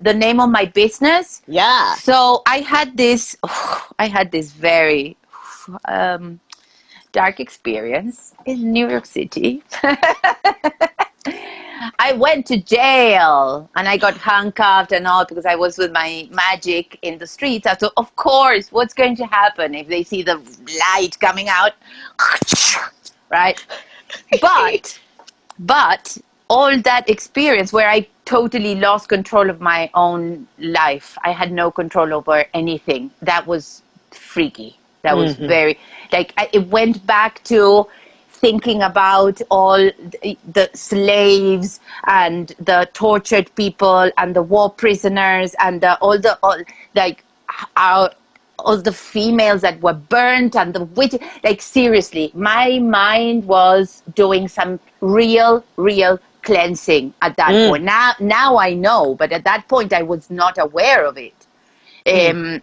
the 0.00 0.14
name 0.14 0.40
of 0.40 0.50
my 0.50 0.66
business? 0.66 1.42
Yeah. 1.46 1.94
So 1.94 2.42
I 2.46 2.60
had 2.60 2.96
this. 2.96 3.36
I 3.98 4.06
had 4.06 4.32
this 4.32 4.52
very 4.52 5.16
um, 5.86 6.40
dark 7.12 7.40
experience 7.40 8.34
in 8.44 8.72
New 8.72 8.88
York 8.88 9.06
City. 9.06 9.62
I 11.98 12.12
went 12.12 12.46
to 12.46 12.56
jail 12.60 13.68
and 13.76 13.88
I 13.88 13.96
got 13.96 14.16
handcuffed 14.16 14.92
and 14.92 15.06
all 15.06 15.24
because 15.24 15.46
I 15.46 15.54
was 15.54 15.78
with 15.78 15.92
my 15.92 16.28
magic 16.30 16.98
in 17.02 17.18
the 17.18 17.26
streets. 17.26 17.66
I 17.66 17.74
thought, 17.74 17.92
of 17.96 18.14
course, 18.16 18.72
what's 18.72 18.94
going 18.94 19.16
to 19.16 19.26
happen 19.26 19.74
if 19.74 19.88
they 19.88 20.02
see 20.02 20.22
the 20.22 20.36
light 20.80 21.18
coming 21.20 21.48
out? 21.48 21.72
right? 23.30 23.64
But, 24.40 25.00
but 25.58 26.16
all 26.48 26.78
that 26.82 27.10
experience 27.10 27.72
where 27.72 27.90
I 27.90 28.06
totally 28.26 28.74
lost 28.74 29.08
control 29.08 29.48
of 29.48 29.60
my 29.60 29.88
own 29.94 30.46
life, 30.58 31.16
I 31.24 31.32
had 31.32 31.50
no 31.52 31.70
control 31.70 32.12
over 32.12 32.44
anything. 32.52 33.10
That 33.22 33.46
was 33.46 33.82
freaky. 34.10 34.76
That 35.02 35.16
was 35.16 35.34
mm-hmm. 35.34 35.46
very, 35.46 35.78
like, 36.12 36.34
I, 36.36 36.50
it 36.52 36.66
went 36.66 37.06
back 37.06 37.42
to 37.44 37.86
thinking 38.28 38.82
about 38.82 39.40
all 39.50 39.78
the, 39.78 40.36
the 40.52 40.68
slaves 40.74 41.80
and 42.06 42.48
the 42.58 42.88
tortured 42.92 43.54
people 43.54 44.10
and 44.18 44.36
the 44.36 44.42
war 44.42 44.68
prisoners 44.68 45.54
and 45.60 45.80
the, 45.80 45.96
all 45.98 46.18
the 46.18 46.38
all, 46.42 46.58
like 46.94 47.24
our 47.76 48.10
all 48.58 48.80
the 48.80 48.92
females 48.92 49.60
that 49.60 49.80
were 49.80 49.92
burnt 49.92 50.56
and 50.56 50.74
the 50.74 50.84
witch 50.84 51.14
like 51.44 51.60
seriously 51.60 52.30
my 52.34 52.78
mind 52.78 53.44
was 53.44 54.02
doing 54.14 54.48
some 54.48 54.80
real 55.00 55.62
real 55.76 56.18
cleansing 56.46 57.12
at 57.20 57.36
that 57.36 57.60
point. 57.66 57.82
Now 57.84 58.14
now 58.20 58.56
i 58.68 58.72
know 58.72 59.14
but 59.20 59.32
at 59.38 59.44
that 59.44 59.62
point 59.68 59.92
i 59.92 60.02
was 60.02 60.30
not 60.30 60.58
aware 60.58 61.04
of 61.04 61.16
it. 61.18 61.38
Um, 62.16 62.62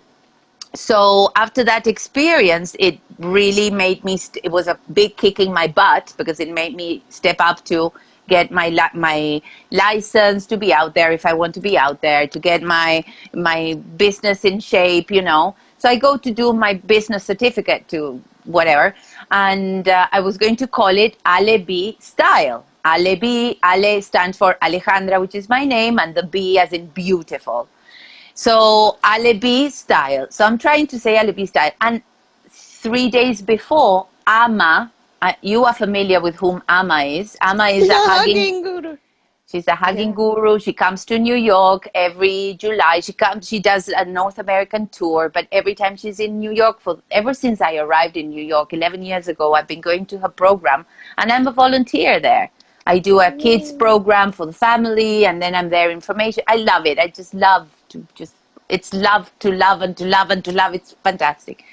so 0.74 0.98
after 1.36 1.64
that 1.72 1.86
experience 1.86 2.76
it 2.80 2.98
really 3.20 3.70
made 3.70 4.04
me 4.04 4.16
st- 4.18 4.44
it 4.44 4.52
was 4.52 4.68
a 4.68 4.78
big 4.94 5.18
kick 5.18 5.40
in 5.40 5.54
my 5.54 5.68
butt 5.68 6.14
because 6.18 6.40
it 6.40 6.52
made 6.62 6.76
me 6.76 7.04
step 7.10 7.36
up 7.40 7.64
to 7.66 7.92
get 8.30 8.52
my 8.52 8.70
li- 8.70 8.96
my 9.10 9.42
license 9.72 10.46
to 10.52 10.58
be 10.66 10.74
out 10.74 10.92
there 10.98 11.12
if 11.12 11.26
i 11.26 11.34
want 11.42 11.54
to 11.54 11.64
be 11.70 11.78
out 11.86 12.02
there 12.02 12.26
to 12.36 12.40
get 12.50 12.64
my 12.64 13.04
my 13.50 13.60
business 13.98 14.46
in 14.46 14.60
shape 14.60 15.12
you 15.12 15.22
know. 15.22 15.56
So 15.78 15.90
i 15.90 15.96
go 15.98 16.18
to 16.26 16.32
do 16.32 16.54
my 16.54 16.74
business 16.96 17.24
certificate 17.32 17.88
to 17.90 18.00
whatever 18.46 18.96
and 19.32 19.88
uh, 19.88 20.08
i 20.18 20.20
was 20.28 20.38
going 20.38 20.56
to 20.64 20.68
call 20.68 20.96
it 21.06 21.14
Alebi 21.36 22.02
style 22.02 22.66
ale 22.86 23.16
b 23.16 23.60
ale 23.64 24.02
stands 24.02 24.38
for 24.38 24.56
alejandra 24.62 25.20
which 25.20 25.36
is 25.36 25.48
my 25.50 25.64
name 25.66 26.00
and 26.00 26.16
the 26.16 26.24
b 26.24 26.60
as 26.60 26.74
in 26.74 26.88
beautiful 26.88 27.68
so 28.34 28.98
Alibi 29.04 29.70
style. 29.70 30.28
So 30.30 30.46
I'm 30.46 30.58
trying 30.58 30.88
to 30.88 31.00
say 31.00 31.18
Alibi 31.18 31.46
style. 31.46 31.72
And 31.82 32.02
three 32.50 33.10
days 33.10 33.42
before, 33.42 34.08
Amma, 34.26 34.92
uh, 35.22 35.34
you 35.42 35.66
are 35.66 35.74
familiar 35.74 36.20
with 36.20 36.36
whom 36.36 36.64
Amma 36.68 37.04
is. 37.04 37.38
Amma 37.42 37.68
is 37.68 37.84
She's 37.84 37.90
a 37.90 37.94
hugging. 37.94 38.38
hugging 38.38 38.62
guru. 38.64 38.98
She's 39.46 39.68
a 39.68 39.76
hugging 39.76 40.14
guru. 40.14 40.58
She 40.58 40.74
comes 40.74 41.06
to 41.06 41.20
New 41.20 41.36
York 41.36 41.88
every 41.94 42.56
July. 42.58 43.02
She 43.02 43.14
comes. 43.14 43.48
She 43.48 43.60
does 43.60 43.88
a 43.88 44.04
North 44.04 44.40
American 44.40 44.88
tour. 44.88 45.30
But 45.30 45.48
every 45.52 45.76
time 45.76 45.96
she's 45.96 46.20
in 46.20 46.40
New 46.40 46.52
York, 46.52 46.82
for 46.82 46.98
ever 47.12 47.36
since 47.36 47.62
I 47.62 47.76
arrived 47.76 48.18
in 48.18 48.30
New 48.30 48.44
York 48.44 48.74
11 48.74 49.04
years 49.04 49.28
ago, 49.28 49.54
I've 49.54 49.68
been 49.68 49.82
going 49.82 50.08
to 50.08 50.18
her 50.18 50.30
program, 50.30 50.88
and 51.20 51.32
I'm 51.32 51.46
a 51.46 51.52
volunteer 51.52 52.20
there. 52.20 52.50
I 52.86 53.00
do 53.00 53.22
a 53.22 53.32
kids 53.32 53.72
program 53.72 54.32
for 54.32 54.46
the 54.46 54.54
family, 54.54 55.26
and 55.26 55.42
then 55.42 55.56
I'm 55.56 55.70
there 55.70 55.90
information. 55.90 56.44
I 56.48 56.58
love 56.58 56.86
it. 56.86 57.00
I 57.00 57.08
just 57.08 57.34
love 57.34 57.70
to 57.90 58.06
just. 58.16 58.36
It's 58.70 58.94
love 58.94 59.32
to 59.40 59.52
love 59.52 59.82
and 59.82 59.96
to 59.98 60.06
love 60.06 60.32
and 60.32 60.44
to 60.46 60.52
love. 60.52 60.74
It's 60.74 60.94
fantastic. 61.04 61.64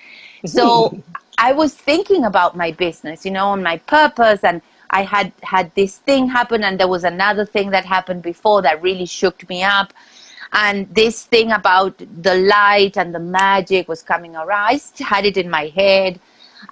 So 0.45 1.03
I 1.39 1.53
was 1.53 1.75
thinking 1.75 2.25
about 2.25 2.57
my 2.57 2.73
business, 2.73 3.25
you 3.25 3.31
know, 3.31 3.53
and 3.53 3.63
my 3.63 3.79
purpose, 3.79 4.45
and 4.45 4.61
I 4.91 5.03
had 5.03 5.33
had 5.43 5.75
this 5.75 5.99
thing 5.99 6.29
happen, 6.29 6.63
and 6.65 6.79
there 6.79 6.89
was 6.89 7.05
another 7.05 7.45
thing 7.45 7.71
that 7.71 7.85
happened 7.85 8.23
before 8.23 8.63
that 8.63 8.83
really 8.83 9.07
shook 9.07 9.49
me 9.49 9.63
up. 9.63 9.93
And 10.53 10.93
this 10.93 11.25
thing 11.25 11.53
about 11.53 11.97
the 11.99 12.35
light 12.35 12.97
and 12.97 13.15
the 13.15 13.21
magic 13.21 13.89
was 13.89 14.03
coming 14.03 14.35
around. 14.35 14.81
I 15.01 15.05
had 15.05 15.25
it 15.25 15.37
in 15.37 15.49
my 15.49 15.67
head. 15.69 16.19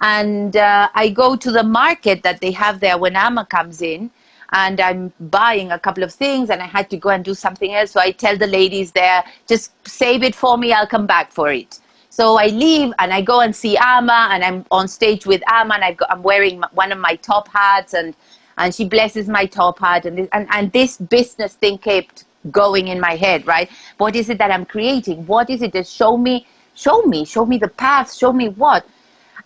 And 0.01 0.55
uh, 0.55 0.89
I 0.93 1.09
go 1.09 1.35
to 1.35 1.51
the 1.51 1.63
market 1.63 2.23
that 2.23 2.41
they 2.41 2.51
have 2.51 2.79
there 2.79 2.97
when 2.97 3.15
Amma 3.15 3.45
comes 3.45 3.81
in, 3.81 4.11
and 4.51 4.79
I'm 4.79 5.13
buying 5.19 5.71
a 5.71 5.79
couple 5.79 6.03
of 6.03 6.13
things, 6.13 6.49
and 6.49 6.61
I 6.61 6.65
had 6.65 6.89
to 6.89 6.97
go 6.97 7.09
and 7.09 7.23
do 7.23 7.33
something 7.33 7.73
else. 7.73 7.91
So 7.91 7.99
I 7.99 8.11
tell 8.11 8.37
the 8.37 8.47
ladies 8.47 8.91
there, 8.91 9.23
just 9.47 9.71
save 9.87 10.23
it 10.23 10.35
for 10.35 10.57
me, 10.57 10.73
I'll 10.73 10.87
come 10.87 11.05
back 11.05 11.31
for 11.31 11.51
it. 11.51 11.79
So 12.09 12.37
I 12.37 12.47
leave 12.47 12.91
and 12.99 13.13
I 13.13 13.21
go 13.21 13.41
and 13.41 13.55
see 13.55 13.77
Amma, 13.77 14.29
and 14.31 14.43
I'm 14.43 14.65
on 14.71 14.87
stage 14.87 15.25
with 15.25 15.41
Amma, 15.47 15.75
and 15.81 15.97
got, 15.97 16.11
I'm 16.11 16.23
wearing 16.23 16.61
one 16.73 16.91
of 16.91 16.97
my 16.97 17.15
top 17.15 17.47
hats, 17.47 17.93
and 17.93 18.15
and 18.57 18.75
she 18.75 18.83
blesses 18.83 19.29
my 19.29 19.45
top 19.45 19.79
hat, 19.79 20.05
and 20.05 20.17
this, 20.17 20.27
and 20.33 20.47
and 20.51 20.71
this 20.71 20.97
business 20.97 21.53
thing 21.53 21.77
kept 21.77 22.25
going 22.51 22.87
in 22.87 22.99
my 22.99 23.15
head, 23.15 23.45
right? 23.45 23.69
What 23.97 24.15
is 24.15 24.29
it 24.29 24.37
that 24.39 24.51
I'm 24.51 24.65
creating? 24.65 25.25
What 25.27 25.49
is 25.49 25.61
it? 25.61 25.73
Just 25.73 25.93
show 25.93 26.17
me, 26.17 26.47
show 26.73 27.03
me, 27.03 27.25
show 27.25 27.45
me 27.45 27.57
the 27.57 27.67
path, 27.67 28.13
show 28.13 28.33
me 28.33 28.49
what. 28.49 28.85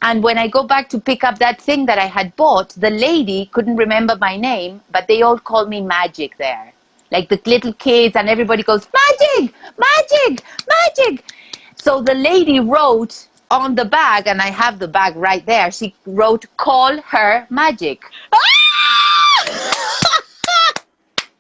And 0.04 0.22
when 0.22 0.38
I 0.38 0.50
go 0.50 0.64
back 0.64 0.90
to 0.90 1.00
pick 1.00 1.24
up 1.24 1.40
that 1.40 1.62
thing 1.62 1.86
that 1.86 1.98
I 1.98 2.08
had 2.08 2.36
bought, 2.36 2.72
the 2.72 2.90
lady 2.90 3.50
couldn't 3.54 3.78
remember 3.78 4.18
my 4.18 4.36
name, 4.36 4.82
but 4.92 5.08
they 5.08 5.22
all 5.22 5.40
called 5.40 5.70
me 5.70 5.80
Magic 5.80 6.38
there. 6.38 6.74
Like 7.10 7.30
the 7.30 7.40
little 7.46 7.72
kids, 7.72 8.18
and 8.18 8.28
everybody 8.28 8.64
goes, 8.64 8.86
Magic, 8.94 9.54
Magic, 9.78 10.44
Magic. 10.68 11.32
So 11.78 12.02
the 12.02 12.16
lady 12.16 12.60
wrote 12.60 13.30
on 13.50 13.76
the 13.76 13.86
bag, 13.86 14.28
and 14.28 14.42
I 14.42 14.48
have 14.48 14.78
the 14.78 14.90
bag 14.90 15.16
right 15.16 15.46
there. 15.46 15.72
She 15.72 15.96
wrote, 16.06 16.46
Call 16.58 17.00
her 17.02 17.48
Magic. 17.50 18.04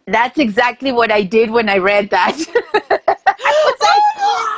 That's 0.08 0.39
exactly 0.39 0.93
what 0.93 1.12
I 1.12 1.23
did 1.23 1.52
when 1.52 1.67
I 1.67 1.80
read 1.80 2.10
that. 2.12 2.38
I 2.38 3.54
was 3.65 3.78
like, 3.82 4.04
oh 4.19 4.52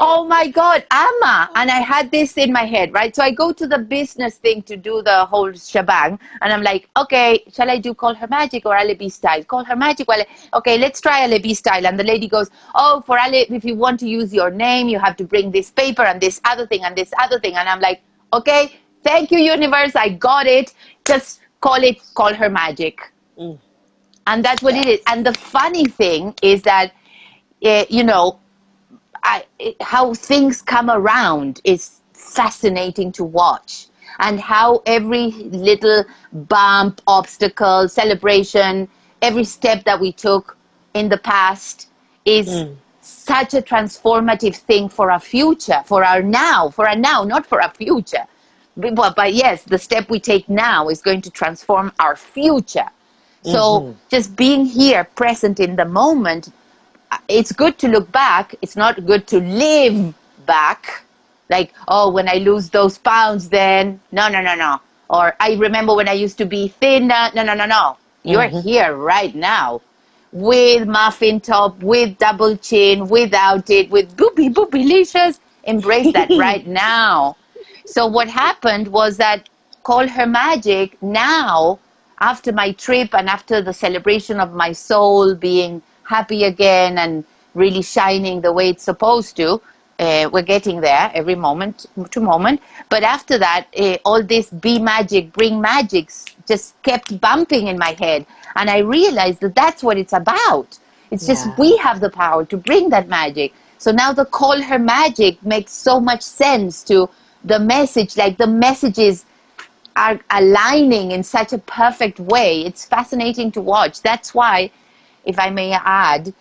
oh 0.00 0.24
my 0.24 0.48
God, 0.48 0.84
Amma. 0.90 1.50
And 1.54 1.70
I 1.70 1.80
had 1.80 2.10
this 2.10 2.36
in 2.36 2.52
my 2.52 2.64
head, 2.64 2.92
right? 2.92 3.14
So 3.14 3.22
I 3.22 3.30
go 3.30 3.52
to 3.52 3.66
the 3.66 3.78
business 3.78 4.36
thing 4.36 4.62
to 4.62 4.76
do 4.76 5.02
the 5.02 5.24
whole 5.26 5.52
shebang. 5.52 6.18
And 6.40 6.52
I'm 6.52 6.62
like, 6.62 6.88
okay, 6.96 7.44
shall 7.52 7.70
I 7.70 7.78
do 7.78 7.94
Call 7.94 8.14
Her 8.14 8.26
Magic 8.26 8.66
or 8.66 8.76
Alibi 8.76 9.08
style? 9.08 9.44
Call 9.44 9.64
Her 9.64 9.76
Magic. 9.76 10.08
Well, 10.08 10.24
okay, 10.54 10.78
let's 10.78 11.00
try 11.00 11.24
Alibi 11.24 11.52
style. 11.52 11.86
And 11.86 11.98
the 11.98 12.04
lady 12.04 12.28
goes, 12.28 12.50
oh, 12.74 13.02
for 13.06 13.18
Ali, 13.18 13.46
if 13.50 13.64
you 13.64 13.74
want 13.74 14.00
to 14.00 14.08
use 14.08 14.32
your 14.32 14.50
name, 14.50 14.88
you 14.88 14.98
have 14.98 15.16
to 15.16 15.24
bring 15.24 15.50
this 15.50 15.70
paper 15.70 16.02
and 16.02 16.20
this 16.20 16.40
other 16.44 16.66
thing 16.66 16.84
and 16.84 16.96
this 16.96 17.12
other 17.20 17.40
thing. 17.40 17.54
And 17.54 17.68
I'm 17.68 17.80
like, 17.80 18.02
okay, 18.32 18.72
thank 19.02 19.30
you, 19.30 19.38
universe. 19.38 19.94
I 19.94 20.10
got 20.10 20.46
it. 20.46 20.74
Just 21.04 21.40
call 21.60 21.82
it 21.82 21.98
Call 22.14 22.34
Her 22.34 22.50
Magic 22.50 23.00
and 24.26 24.44
that's 24.44 24.62
what 24.62 24.74
it 24.74 24.86
is 24.86 25.00
and 25.06 25.24
the 25.26 25.34
funny 25.34 25.84
thing 25.84 26.34
is 26.42 26.62
that 26.62 26.92
uh, 27.64 27.84
you 27.88 28.02
know 28.02 28.38
I, 29.24 29.44
it, 29.58 29.80
how 29.80 30.14
things 30.14 30.62
come 30.62 30.90
around 30.90 31.60
is 31.64 32.00
fascinating 32.12 33.10
to 33.12 33.24
watch. 33.24 33.88
And 34.20 34.38
how 34.38 34.82
every 34.86 35.32
little 35.32 36.04
bump 36.32 37.00
obstacle 37.06 37.88
celebration 37.88 38.88
every 39.24 39.44
step 39.44 39.84
that 39.84 39.98
we 39.98 40.12
took 40.12 40.56
in 40.92 41.08
the 41.08 41.16
past 41.16 41.88
is 42.24 42.46
hmm. 42.46 42.74
such 43.00 43.54
a 43.54 43.62
transformative 43.62 44.56
thing 44.56 44.88
for 44.88 45.10
our 45.10 45.20
future 45.20 45.80
for 45.86 46.04
our 46.04 46.22
now 46.22 46.68
for 46.68 46.88
our 46.88 46.96
now 46.96 47.24
not 47.24 47.46
for 47.46 47.62
our 47.62 47.72
future. 47.72 48.26
But, 48.76 49.14
but, 49.16 49.32
yes 49.32 49.62
the 49.62 49.78
step 49.78 50.10
we 50.10 50.20
take 50.20 50.48
now 50.48 50.88
is 50.88 51.00
going 51.00 51.22
to 51.22 51.30
transform 51.30 51.92
our 51.98 52.16
future. 52.16 52.90
So 53.42 53.60
mm-hmm. 53.60 53.92
just 54.10 54.36
being 54.36 54.64
here, 54.64 55.04
present 55.04 55.60
in 55.60 55.76
the 55.76 55.84
moment, 55.84 56.50
it's 57.28 57.52
good 57.52 57.78
to 57.78 57.88
look 57.88 58.10
back. 58.12 58.54
It's 58.62 58.76
not 58.76 59.04
good 59.06 59.26
to 59.28 59.40
live 59.40 60.14
back. 60.46 61.04
Like, 61.50 61.72
oh, 61.88 62.10
when 62.10 62.28
I 62.28 62.34
lose 62.34 62.70
those 62.70 62.98
pounds, 62.98 63.48
then 63.48 64.00
no, 64.12 64.28
no, 64.28 64.40
no, 64.40 64.54
no. 64.54 64.80
Or 65.10 65.34
I 65.40 65.54
remember 65.54 65.94
when 65.94 66.08
I 66.08 66.12
used 66.12 66.38
to 66.38 66.46
be 66.46 66.68
thin. 66.68 67.10
uh, 67.10 67.30
No, 67.34 67.42
no, 67.44 67.54
no, 67.54 67.66
no. 67.66 67.96
You're 68.22 68.48
here 68.62 68.96
right 68.96 69.34
now 69.34 69.82
with 70.32 70.88
muffin 70.88 71.40
top, 71.40 71.78
with 71.82 72.16
double 72.18 72.56
chin, 72.56 73.06
without 73.08 73.68
it, 73.70 73.90
with 73.90 74.16
booby 74.16 74.48
boobylicious. 74.48 75.38
Embrace 75.64 76.12
that 76.14 76.30
right 76.38 76.66
now. 76.66 77.36
So 77.86 78.06
what 78.06 78.28
happened 78.28 78.88
was 78.88 79.18
that 79.18 79.48
call 79.82 80.08
her 80.08 80.26
magic 80.26 81.00
now 81.02 81.78
after 82.20 82.52
my 82.52 82.72
trip 82.72 83.14
and 83.14 83.28
after 83.28 83.60
the 83.60 83.72
celebration 83.72 84.40
of 84.40 84.54
my 84.54 84.72
soul 84.72 85.34
being 85.34 85.82
happy 86.04 86.44
again 86.44 86.98
and 86.98 87.24
really 87.54 87.82
shining 87.82 88.40
the 88.40 88.52
way 88.52 88.68
it's 88.70 88.84
supposed 88.84 89.36
to 89.36 89.60
Uh, 89.98 90.28
we're 90.32 90.42
getting 90.56 90.80
there 90.80 91.08
every 91.14 91.36
moment 91.36 91.86
to 92.10 92.20
moment. 92.20 92.60
But 92.88 93.02
after 93.16 93.38
that, 93.38 93.62
uh, 93.84 93.96
all 94.04 94.22
this 94.24 94.46
be 94.50 94.74
magic, 94.80 95.32
bring 95.32 95.60
magics 95.60 96.14
just 96.50 96.66
kept 96.82 97.08
bumping 97.20 97.68
in 97.68 97.78
my 97.78 97.92
head. 98.04 98.26
And 98.56 98.66
I 98.76 98.78
realized 98.78 99.38
that 99.44 99.54
that's 99.54 99.82
what 99.86 99.96
it's 99.96 100.12
about. 100.12 100.68
It's 101.12 101.26
just 101.30 101.46
we 101.62 101.76
have 101.86 102.00
the 102.00 102.10
power 102.10 102.44
to 102.52 102.56
bring 102.56 102.90
that 102.90 103.06
magic. 103.08 103.54
So 103.78 103.92
now 103.92 104.10
the 104.12 104.24
call 104.38 104.60
her 104.70 104.80
magic 104.80 105.32
makes 105.54 105.72
so 105.72 106.00
much 106.00 106.22
sense 106.22 106.82
to 106.90 107.08
the 107.44 107.60
message. 107.60 108.16
Like 108.16 108.36
the 108.36 108.50
messages 108.66 109.24
are 109.94 110.18
aligning 110.30 111.12
in 111.12 111.22
such 111.22 111.52
a 111.52 111.58
perfect 111.58 112.18
way. 112.18 112.50
It's 112.68 112.84
fascinating 112.84 113.52
to 113.52 113.60
watch. 113.60 114.02
That's 114.02 114.34
why, 114.34 114.56
if 115.24 115.38
I 115.38 115.50
may 115.50 115.72
add, 115.72 116.32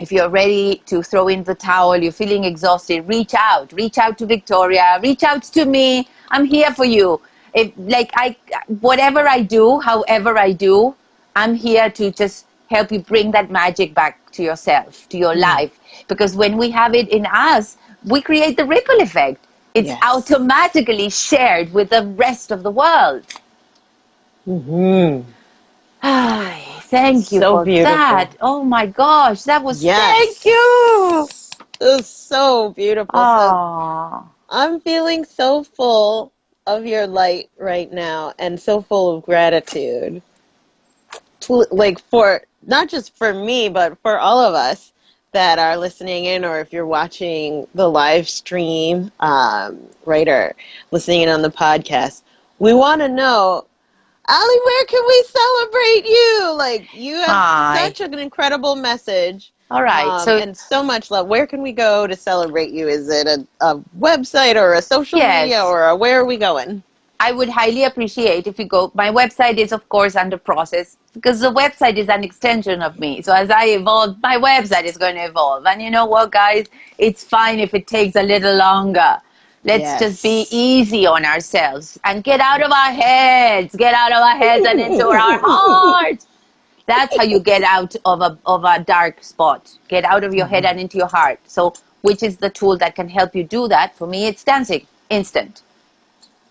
if 0.00 0.12
you're 0.12 0.28
ready 0.28 0.82
to 0.86 1.02
throw 1.02 1.28
in 1.28 1.44
the 1.44 1.54
towel, 1.54 1.96
you're 1.96 2.12
feeling 2.12 2.44
exhausted, 2.44 3.08
reach 3.08 3.34
out. 3.34 3.72
Reach 3.72 3.98
out 3.98 4.18
to 4.18 4.26
Victoria. 4.26 4.98
Reach 5.02 5.22
out 5.24 5.42
to 5.44 5.64
me. 5.64 6.08
I'm 6.30 6.44
here 6.44 6.72
for 6.72 6.84
you. 6.84 7.20
If 7.54 7.72
like 7.78 8.10
I, 8.14 8.36
whatever 8.80 9.26
I 9.28 9.42
do, 9.42 9.80
however 9.80 10.38
I 10.38 10.52
do, 10.52 10.94
I'm 11.34 11.54
here 11.54 11.90
to 11.90 12.10
just 12.10 12.46
help 12.68 12.92
you 12.92 13.00
bring 13.00 13.30
that 13.32 13.50
magic 13.50 13.94
back 13.94 14.30
to 14.32 14.42
yourself, 14.42 15.08
to 15.10 15.18
your 15.18 15.34
life. 15.36 15.78
Because 16.08 16.36
when 16.36 16.56
we 16.58 16.70
have 16.70 16.94
it 16.94 17.08
in 17.08 17.26
us, 17.26 17.78
we 18.06 18.20
create 18.20 18.56
the 18.56 18.66
ripple 18.66 19.00
effect. 19.00 19.44
It's 19.74 19.92
Yes. 19.92 20.02
automatically 20.02 21.10
shared 21.10 21.72
with 21.72 21.90
the 21.90 22.06
rest 22.16 22.50
of 22.50 22.62
the 22.62 22.70
world. 22.70 23.24
hmm 24.46 25.22
Ay, 26.02 26.75
thank 26.90 27.32
you 27.32 27.42
So 27.42 27.44
for 27.44 27.66
beautiful. 27.66 27.82
that. 27.82 28.36
Oh 28.40 28.62
my 28.64 28.86
gosh, 28.86 29.42
that 29.44 29.62
was 29.62 29.82
Yes. 29.82 29.96
thank 29.96 30.44
you. 30.44 31.28
It 31.80 31.84
was 31.84 32.06
so 32.06 32.70
beautiful. 32.70 33.26
So 33.26 33.60
I'm 34.48 34.80
feeling 34.80 35.24
so 35.24 35.62
full 35.64 36.32
of 36.66 36.86
your 36.86 37.06
light 37.06 37.50
right 37.58 37.92
now 37.92 38.32
and 38.38 38.58
so 38.60 38.80
full 38.82 39.16
of 39.16 39.24
gratitude. 39.24 40.22
Like 41.70 41.98
for 42.00 42.42
not 42.66 42.88
just 42.88 43.16
for 43.16 43.32
me, 43.32 43.68
but 43.68 43.98
for 44.02 44.18
all 44.18 44.40
of 44.40 44.54
us 44.54 44.92
that 45.32 45.58
are 45.58 45.76
listening 45.76 46.24
in, 46.24 46.44
or 46.44 46.60
if 46.60 46.72
you're 46.72 46.86
watching 46.86 47.66
the 47.74 47.88
live 47.88 48.28
stream, 48.28 49.10
um, 49.20 49.78
right, 50.06 50.28
or 50.28 50.54
listening 50.90 51.22
in 51.22 51.28
on 51.28 51.42
the 51.42 51.50
podcast, 51.50 52.22
we 52.58 52.72
want 52.72 53.00
to 53.02 53.08
know, 53.08 53.66
Ali, 54.28 54.60
where 54.64 54.84
can 54.86 55.02
we 55.06 55.24
celebrate 55.28 56.06
you? 56.06 56.54
Like 56.56 56.88
you 56.94 57.16
have 57.16 57.36
Hi. 57.36 57.76
such 57.76 58.00
an 58.00 58.14
incredible 58.14 58.76
message. 58.76 59.52
all 59.70 59.82
right. 59.82 60.06
Um, 60.06 60.18
so 60.18 60.38
and 60.38 60.56
so 60.56 60.82
much 60.82 61.10
love. 61.10 61.28
Where 61.28 61.46
can 61.46 61.62
we 61.62 61.72
go 61.72 62.06
to 62.06 62.16
celebrate 62.16 62.70
you? 62.72 62.88
Is 62.88 63.08
it 63.08 63.26
a, 63.26 63.46
a 63.60 63.78
website 63.98 64.56
or 64.56 64.74
a 64.74 64.82
social 64.82 65.18
Yes. 65.18 65.42
media 65.42 65.64
or 65.64 65.88
a, 65.88 65.96
where 65.96 66.20
are 66.20 66.24
we 66.26 66.36
going? 66.36 66.82
I 67.20 67.32
would 67.32 67.48
highly 67.48 67.84
appreciate 67.84 68.46
if 68.46 68.58
you 68.58 68.66
go. 68.66 68.90
My 68.94 69.10
website 69.10 69.58
is, 69.58 69.72
of 69.72 69.88
course, 69.88 70.16
under 70.16 70.36
process 70.38 70.98
because 71.14 71.40
the 71.40 71.52
website 71.52 71.96
is 71.96 72.08
an 72.08 72.22
extension 72.24 72.82
of 72.82 72.98
me. 72.98 73.22
So 73.22 73.32
as 73.32 73.50
I 73.50 73.66
evolve, 73.68 74.16
my 74.22 74.36
website 74.36 74.84
is 74.84 74.98
going 74.98 75.14
to 75.16 75.24
evolve. 75.24 75.66
And 75.66 75.80
you 75.82 75.90
know 75.90 76.06
what, 76.06 76.30
guys? 76.32 76.66
It's 76.98 77.24
fine 77.24 77.58
if 77.58 77.74
it 77.74 77.86
takes 77.86 78.16
a 78.16 78.22
little 78.22 78.56
longer. 78.56 79.18
Let's 79.66 80.00
just 80.00 80.22
be 80.22 80.46
easy 80.50 81.06
on 81.06 81.24
ourselves 81.24 81.98
and 82.04 82.22
get 82.22 82.40
out 82.40 82.62
of 82.62 82.70
our 82.70 82.92
heads. 82.92 83.74
Get 83.74 83.94
out 83.94 84.12
of 84.12 84.18
our 84.18 84.36
heads 84.36 84.64
and 84.64 84.80
into 84.80 85.08
our 85.08 85.38
hearts. 85.42 86.26
That's 86.86 87.16
how 87.16 87.24
you 87.24 87.40
get 87.40 87.64
out 87.64 87.96
of 88.04 88.20
a 88.20 88.38
of 88.46 88.62
a 88.64 88.78
dark 88.78 89.24
spot. 89.24 89.76
Get 89.88 90.04
out 90.04 90.22
of 90.22 90.32
your 90.32 90.46
head 90.46 90.64
and 90.64 90.78
into 90.78 90.96
your 90.98 91.08
heart. 91.08 91.40
So, 91.46 91.74
which 92.02 92.22
is 92.22 92.36
the 92.36 92.48
tool 92.48 92.78
that 92.78 92.94
can 92.94 93.08
help 93.08 93.34
you 93.34 93.42
do 93.42 93.66
that? 93.66 93.96
For 93.96 94.06
me, 94.06 94.26
it's 94.26 94.44
dancing, 94.44 94.86
instant. 95.10 95.62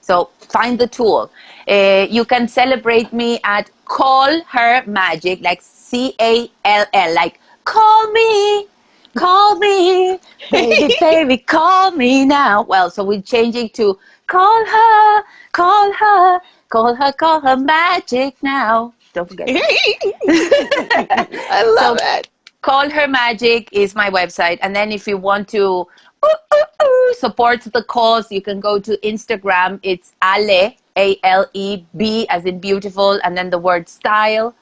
So 0.01 0.30
find 0.39 0.78
the 0.78 0.88
tool. 0.88 1.32
Uh, 1.68 2.05
you 2.09 2.26
can 2.26 2.47
celebrate 2.47 3.11
me 3.11 3.39
at 3.43 3.72
Call 3.86 4.41
Her 4.43 4.84
Magic, 4.86 5.41
like 5.41 5.61
C 5.61 6.13
A 6.22 6.51
L 6.66 6.86
L, 6.93 7.16
like 7.16 7.39
call 7.63 8.11
me, 8.11 8.68
call 9.16 9.57
me, 9.57 10.20
baby, 10.51 10.95
baby, 10.99 11.38
call 11.38 11.91
me 11.91 12.26
now. 12.26 12.63
Well, 12.63 12.89
so 12.89 13.03
we're 13.03 13.22
changing 13.22 13.70
to 13.70 13.97
call 14.28 14.66
her, 14.66 15.24
call 15.51 15.91
her, 15.93 16.41
call 16.70 16.95
her, 16.95 17.11
call 17.13 17.41
her 17.41 17.57
magic 17.57 18.36
now. 18.43 18.93
Don't 19.13 19.30
forget. 19.30 19.47
I 20.28 21.63
love 21.80 21.97
it. 22.01 22.30
Call 22.61 22.89
Her 22.89 23.07
Magic 23.07 23.70
is 23.72 23.95
my 23.95 24.09
website. 24.09 24.57
And 24.61 24.76
then 24.76 24.91
if 24.91 25.07
you 25.07 25.18
want 25.18 25.47
to 25.49 25.61
ooh, 25.61 25.88
ooh, 26.26 26.86
ooh, 26.86 27.13
support 27.13 27.61
the 27.61 27.84
cause, 27.84 28.32
you 28.32 28.41
can 28.41 28.59
go 28.59 28.80
to 28.80 28.97
Instagram. 29.03 29.80
It's 29.84 30.16
Ale, 30.24 30.74
A 30.97 31.18
L 31.24 31.45
E 31.53 31.86
B, 31.95 32.28
as 32.30 32.43
in 32.45 32.59
beautiful, 32.59 33.20
and 33.24 33.38
then 33.38 33.51
the 33.51 33.59
word 33.59 33.88
style, 33.88 34.55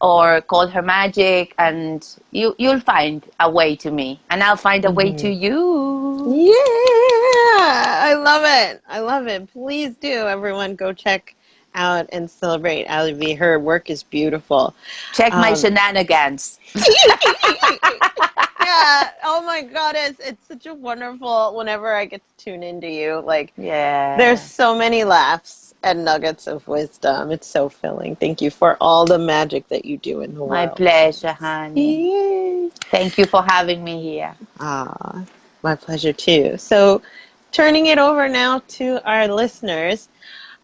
or 0.00 0.40
Call 0.42 0.68
Her 0.68 0.82
Magic, 0.82 1.54
and 1.58 2.06
you, 2.30 2.54
you'll 2.58 2.80
find 2.80 3.24
a 3.40 3.50
way 3.50 3.76
to 3.76 3.90
me. 3.90 4.20
And 4.30 4.42
I'll 4.42 4.56
find 4.56 4.84
a 4.84 4.90
way 4.90 5.12
to 5.12 5.28
you. 5.28 6.24
Yeah, 6.26 6.52
I 6.54 8.14
love 8.14 8.42
it. 8.44 8.82
I 8.88 9.00
love 9.00 9.26
it. 9.26 9.52
Please 9.52 9.94
do, 9.96 10.26
everyone, 10.26 10.74
go 10.74 10.92
check 10.92 11.34
out 11.74 12.08
and 12.12 12.30
celebrate 12.30 12.86
Ali 12.86 13.14
B. 13.14 13.34
Her 13.34 13.58
work 13.58 13.90
is 13.90 14.02
beautiful. 14.02 14.74
Check 15.12 15.32
my 15.32 15.50
Um, 15.50 15.56
shenanigans. 15.56 16.58
yeah. 16.74 16.84
Oh 19.24 19.42
my 19.44 19.62
God, 19.62 19.94
it's 19.96 20.20
it's 20.20 20.46
such 20.46 20.66
a 20.66 20.74
wonderful. 20.74 21.56
Whenever 21.56 21.94
I 21.94 22.04
get 22.04 22.20
to 22.38 22.44
tune 22.44 22.62
into 22.62 22.88
you, 22.88 23.22
like 23.24 23.52
Yeah. 23.56 24.16
There's 24.16 24.40
so 24.42 24.76
many 24.76 25.04
laughs 25.04 25.63
and 25.84 26.04
nuggets 26.04 26.46
of 26.46 26.66
wisdom. 26.66 27.30
It's 27.30 27.46
so 27.46 27.68
filling. 27.68 28.16
Thank 28.16 28.40
you 28.40 28.50
for 28.50 28.76
all 28.80 29.04
the 29.04 29.18
magic 29.18 29.68
that 29.68 29.84
you 29.84 29.98
do 29.98 30.22
in 30.22 30.34
the 30.34 30.40
world. 30.40 30.50
my 30.50 30.66
pleasure, 30.66 31.32
honey. 31.32 32.10
Yay. 32.10 32.70
Thank 32.90 33.18
you 33.18 33.26
for 33.26 33.42
having 33.42 33.84
me 33.84 34.02
here. 34.02 34.34
Ah, 34.58 35.24
my 35.62 35.76
pleasure 35.76 36.12
too. 36.12 36.56
So, 36.56 37.02
turning 37.52 37.86
it 37.86 37.98
over 37.98 38.28
now 38.28 38.62
to 38.68 39.00
our 39.08 39.28
listeners, 39.28 40.08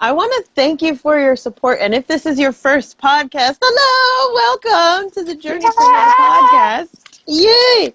I 0.00 0.12
want 0.12 0.32
to 0.32 0.50
thank 0.54 0.80
you 0.80 0.96
for 0.96 1.20
your 1.20 1.36
support. 1.36 1.78
And 1.80 1.94
if 1.94 2.06
this 2.06 2.24
is 2.24 2.38
your 2.38 2.52
first 2.52 2.98
podcast, 2.98 3.58
hello, 3.60 4.34
welcome 4.34 5.10
to 5.10 5.22
the 5.22 5.34
Journey 5.34 5.60
from 5.60 5.92
Your 5.92 6.12
podcast. 6.18 7.20
Yay! 7.26 7.94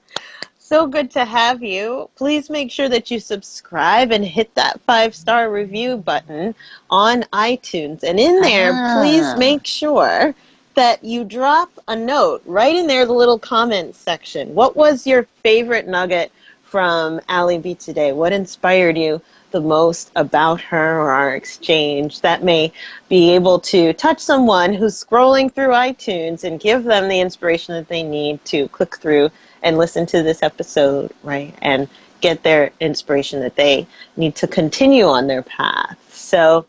So 0.67 0.87
good 0.87 1.11
to 1.11 1.25
have 1.25 1.61
you. 1.61 2.09
Please 2.15 2.49
make 2.49 2.71
sure 2.71 2.89
that 2.89 3.11
you 3.11 3.19
subscribe 3.19 4.11
and 4.11 4.25
hit 4.25 4.55
that 4.55 4.81
five 4.81 5.13
star 5.13 5.51
review 5.51 5.95
button 5.95 6.55
on 6.89 7.21
iTunes. 7.33 8.01
And 8.01 8.19
in 8.19 8.41
there, 8.41 8.71
Ah. 8.73 8.99
please 8.99 9.35
make 9.37 9.67
sure 9.67 10.33
that 10.73 11.03
you 11.03 11.23
drop 11.23 11.69
a 11.87 11.95
note 11.95 12.41
right 12.47 12.75
in 12.75 12.87
there, 12.87 13.05
the 13.05 13.13
little 13.13 13.37
comment 13.37 13.95
section. 13.95 14.55
What 14.55 14.75
was 14.75 15.05
your 15.05 15.27
favorite 15.43 15.87
nugget 15.87 16.31
from 16.63 17.21
Ali 17.29 17.59
B 17.59 17.75
today? 17.75 18.11
What 18.11 18.33
inspired 18.33 18.97
you 18.97 19.21
the 19.55 19.61
most 19.61 20.11
about 20.17 20.59
her 20.59 20.99
or 20.99 21.11
our 21.11 21.33
exchange 21.33 22.19
that 22.19 22.43
may 22.43 22.73
be 23.07 23.33
able 23.33 23.57
to 23.57 23.93
touch 23.93 24.19
someone 24.19 24.73
who's 24.73 25.01
scrolling 25.01 25.49
through 25.49 25.69
iTunes 25.69 26.43
and 26.43 26.59
give 26.59 26.83
them 26.83 27.07
the 27.07 27.21
inspiration 27.21 27.73
that 27.73 27.87
they 27.87 28.03
need 28.03 28.43
to 28.43 28.67
click 28.67 28.97
through 28.97 29.29
and 29.63 29.77
listen 29.77 30.05
to 30.05 30.21
this 30.21 30.43
episode, 30.43 31.09
right? 31.23 31.55
And 31.61 31.87
get 32.19 32.43
their 32.43 32.69
inspiration 32.81 33.39
that 33.39 33.55
they 33.55 33.87
need 34.17 34.35
to 34.35 34.45
continue 34.45 35.05
on 35.05 35.27
their 35.27 35.43
path. 35.43 35.97
So, 36.11 36.65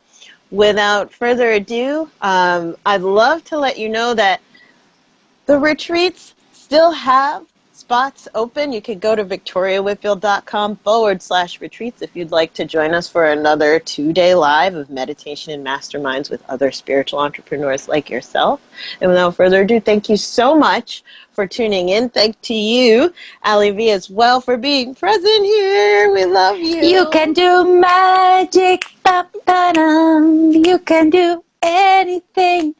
without 0.53 1.12
further 1.12 1.51
ado, 1.51 2.09
um, 2.22 2.76
I'd 2.87 3.03
love 3.03 3.43
to 3.47 3.59
let 3.59 3.80
you 3.80 3.89
know 3.89 4.14
that 4.14 4.41
the 5.47 5.59
retreats 5.59 6.34
still 6.53 6.93
have 6.93 7.45
spots 7.87 8.26
open. 8.34 8.72
You 8.72 8.82
can 8.82 8.99
go 8.99 9.14
to 9.14 9.24
victoriawhitfield.com 9.24 10.74
forward 10.74 11.22
slash 11.22 11.61
retreats 11.61 12.03
if 12.03 12.16
you'd 12.16 12.32
like 12.32 12.53
to 12.55 12.64
join 12.64 12.93
us 12.93 13.09
for 13.09 13.26
another 13.26 13.78
two 13.78 14.12
day 14.12 14.34
live 14.34 14.74
of 14.74 14.91
meditation 14.91 15.53
and 15.53 15.64
masterminds 15.64 16.28
with 16.28 16.43
other 16.51 16.72
spiritual 16.72 17.20
entrepreneurs 17.20 17.87
like 17.87 18.11
yourself. 18.11 18.61
And 19.01 19.09
without 19.11 19.37
further 19.37 19.61
ado, 19.62 19.78
thank 19.78 20.09
you 20.09 20.16
so 20.16 20.59
much 20.59 21.05
for 21.30 21.47
tuning 21.47 21.91
in. 21.91 22.09
Thank 22.09 22.41
to 22.41 22.55
you, 22.55 23.14
Ali 23.45 23.70
B, 23.70 23.91
as 23.93 24.11
well, 24.11 24.41
for 24.41 24.57
being 24.57 24.93
present 24.93 25.45
here. 25.45 26.12
We 26.12 26.24
love 26.24 26.59
you. 26.59 26.82
You 26.82 27.09
can 27.11 27.32
do 27.32 27.80
magic. 27.80 28.84
ba-ba-dum. 29.05 30.51
You 30.51 30.80
can 30.80 31.09
do 31.09 31.45
anything 31.62 32.74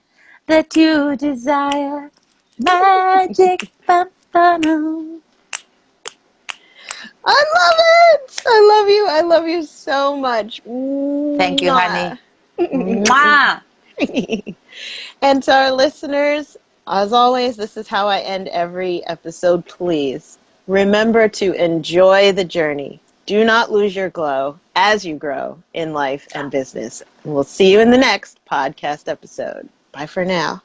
that 0.49 0.75
you 0.75 1.15
desire. 1.15 2.11
Magic. 2.59 3.71
I 7.25 7.45
love 7.55 7.75
it. 7.79 8.43
I 8.47 8.61
love 8.73 8.89
you. 8.89 9.07
I 9.09 9.21
love 9.23 9.49
you 9.49 9.63
so 9.65 10.17
much. 10.17 10.61
Thank 11.39 11.63
you, 11.63 11.73
honey. 11.73 12.19
Mwah. 12.59 13.63
and 15.23 15.43
to 15.43 15.53
our 15.53 15.73
listeners, 15.73 16.57
as 16.87 17.13
always, 17.13 17.57
this 17.57 17.77
is 17.77 17.89
how 17.89 18.07
I 18.07 18.21
end 18.21 18.49
every 18.49 19.05
episode. 19.07 19.67
Please 19.67 20.39
Remember 20.67 21.29
to 21.29 21.53
enjoy 21.53 22.33
the 22.33 22.45
journey. 22.45 23.01
Do 23.25 23.45
not 23.45 23.71
lose 23.71 23.95
your 23.95 24.11
glow 24.11 24.59
as 24.75 25.05
you 25.05 25.15
grow 25.15 25.59
in 25.75 25.93
life 25.93 26.27
and 26.35 26.51
business. 26.51 27.05
And 27.23 27.35
we'll 27.35 27.45
see 27.45 27.71
you 27.71 27.79
in 27.79 27.93
the 27.93 27.99
next 27.99 28.41
podcast 28.51 29.07
episode. 29.09 29.69
Bye 29.93 30.07
for 30.07 30.25
now. 30.25 30.63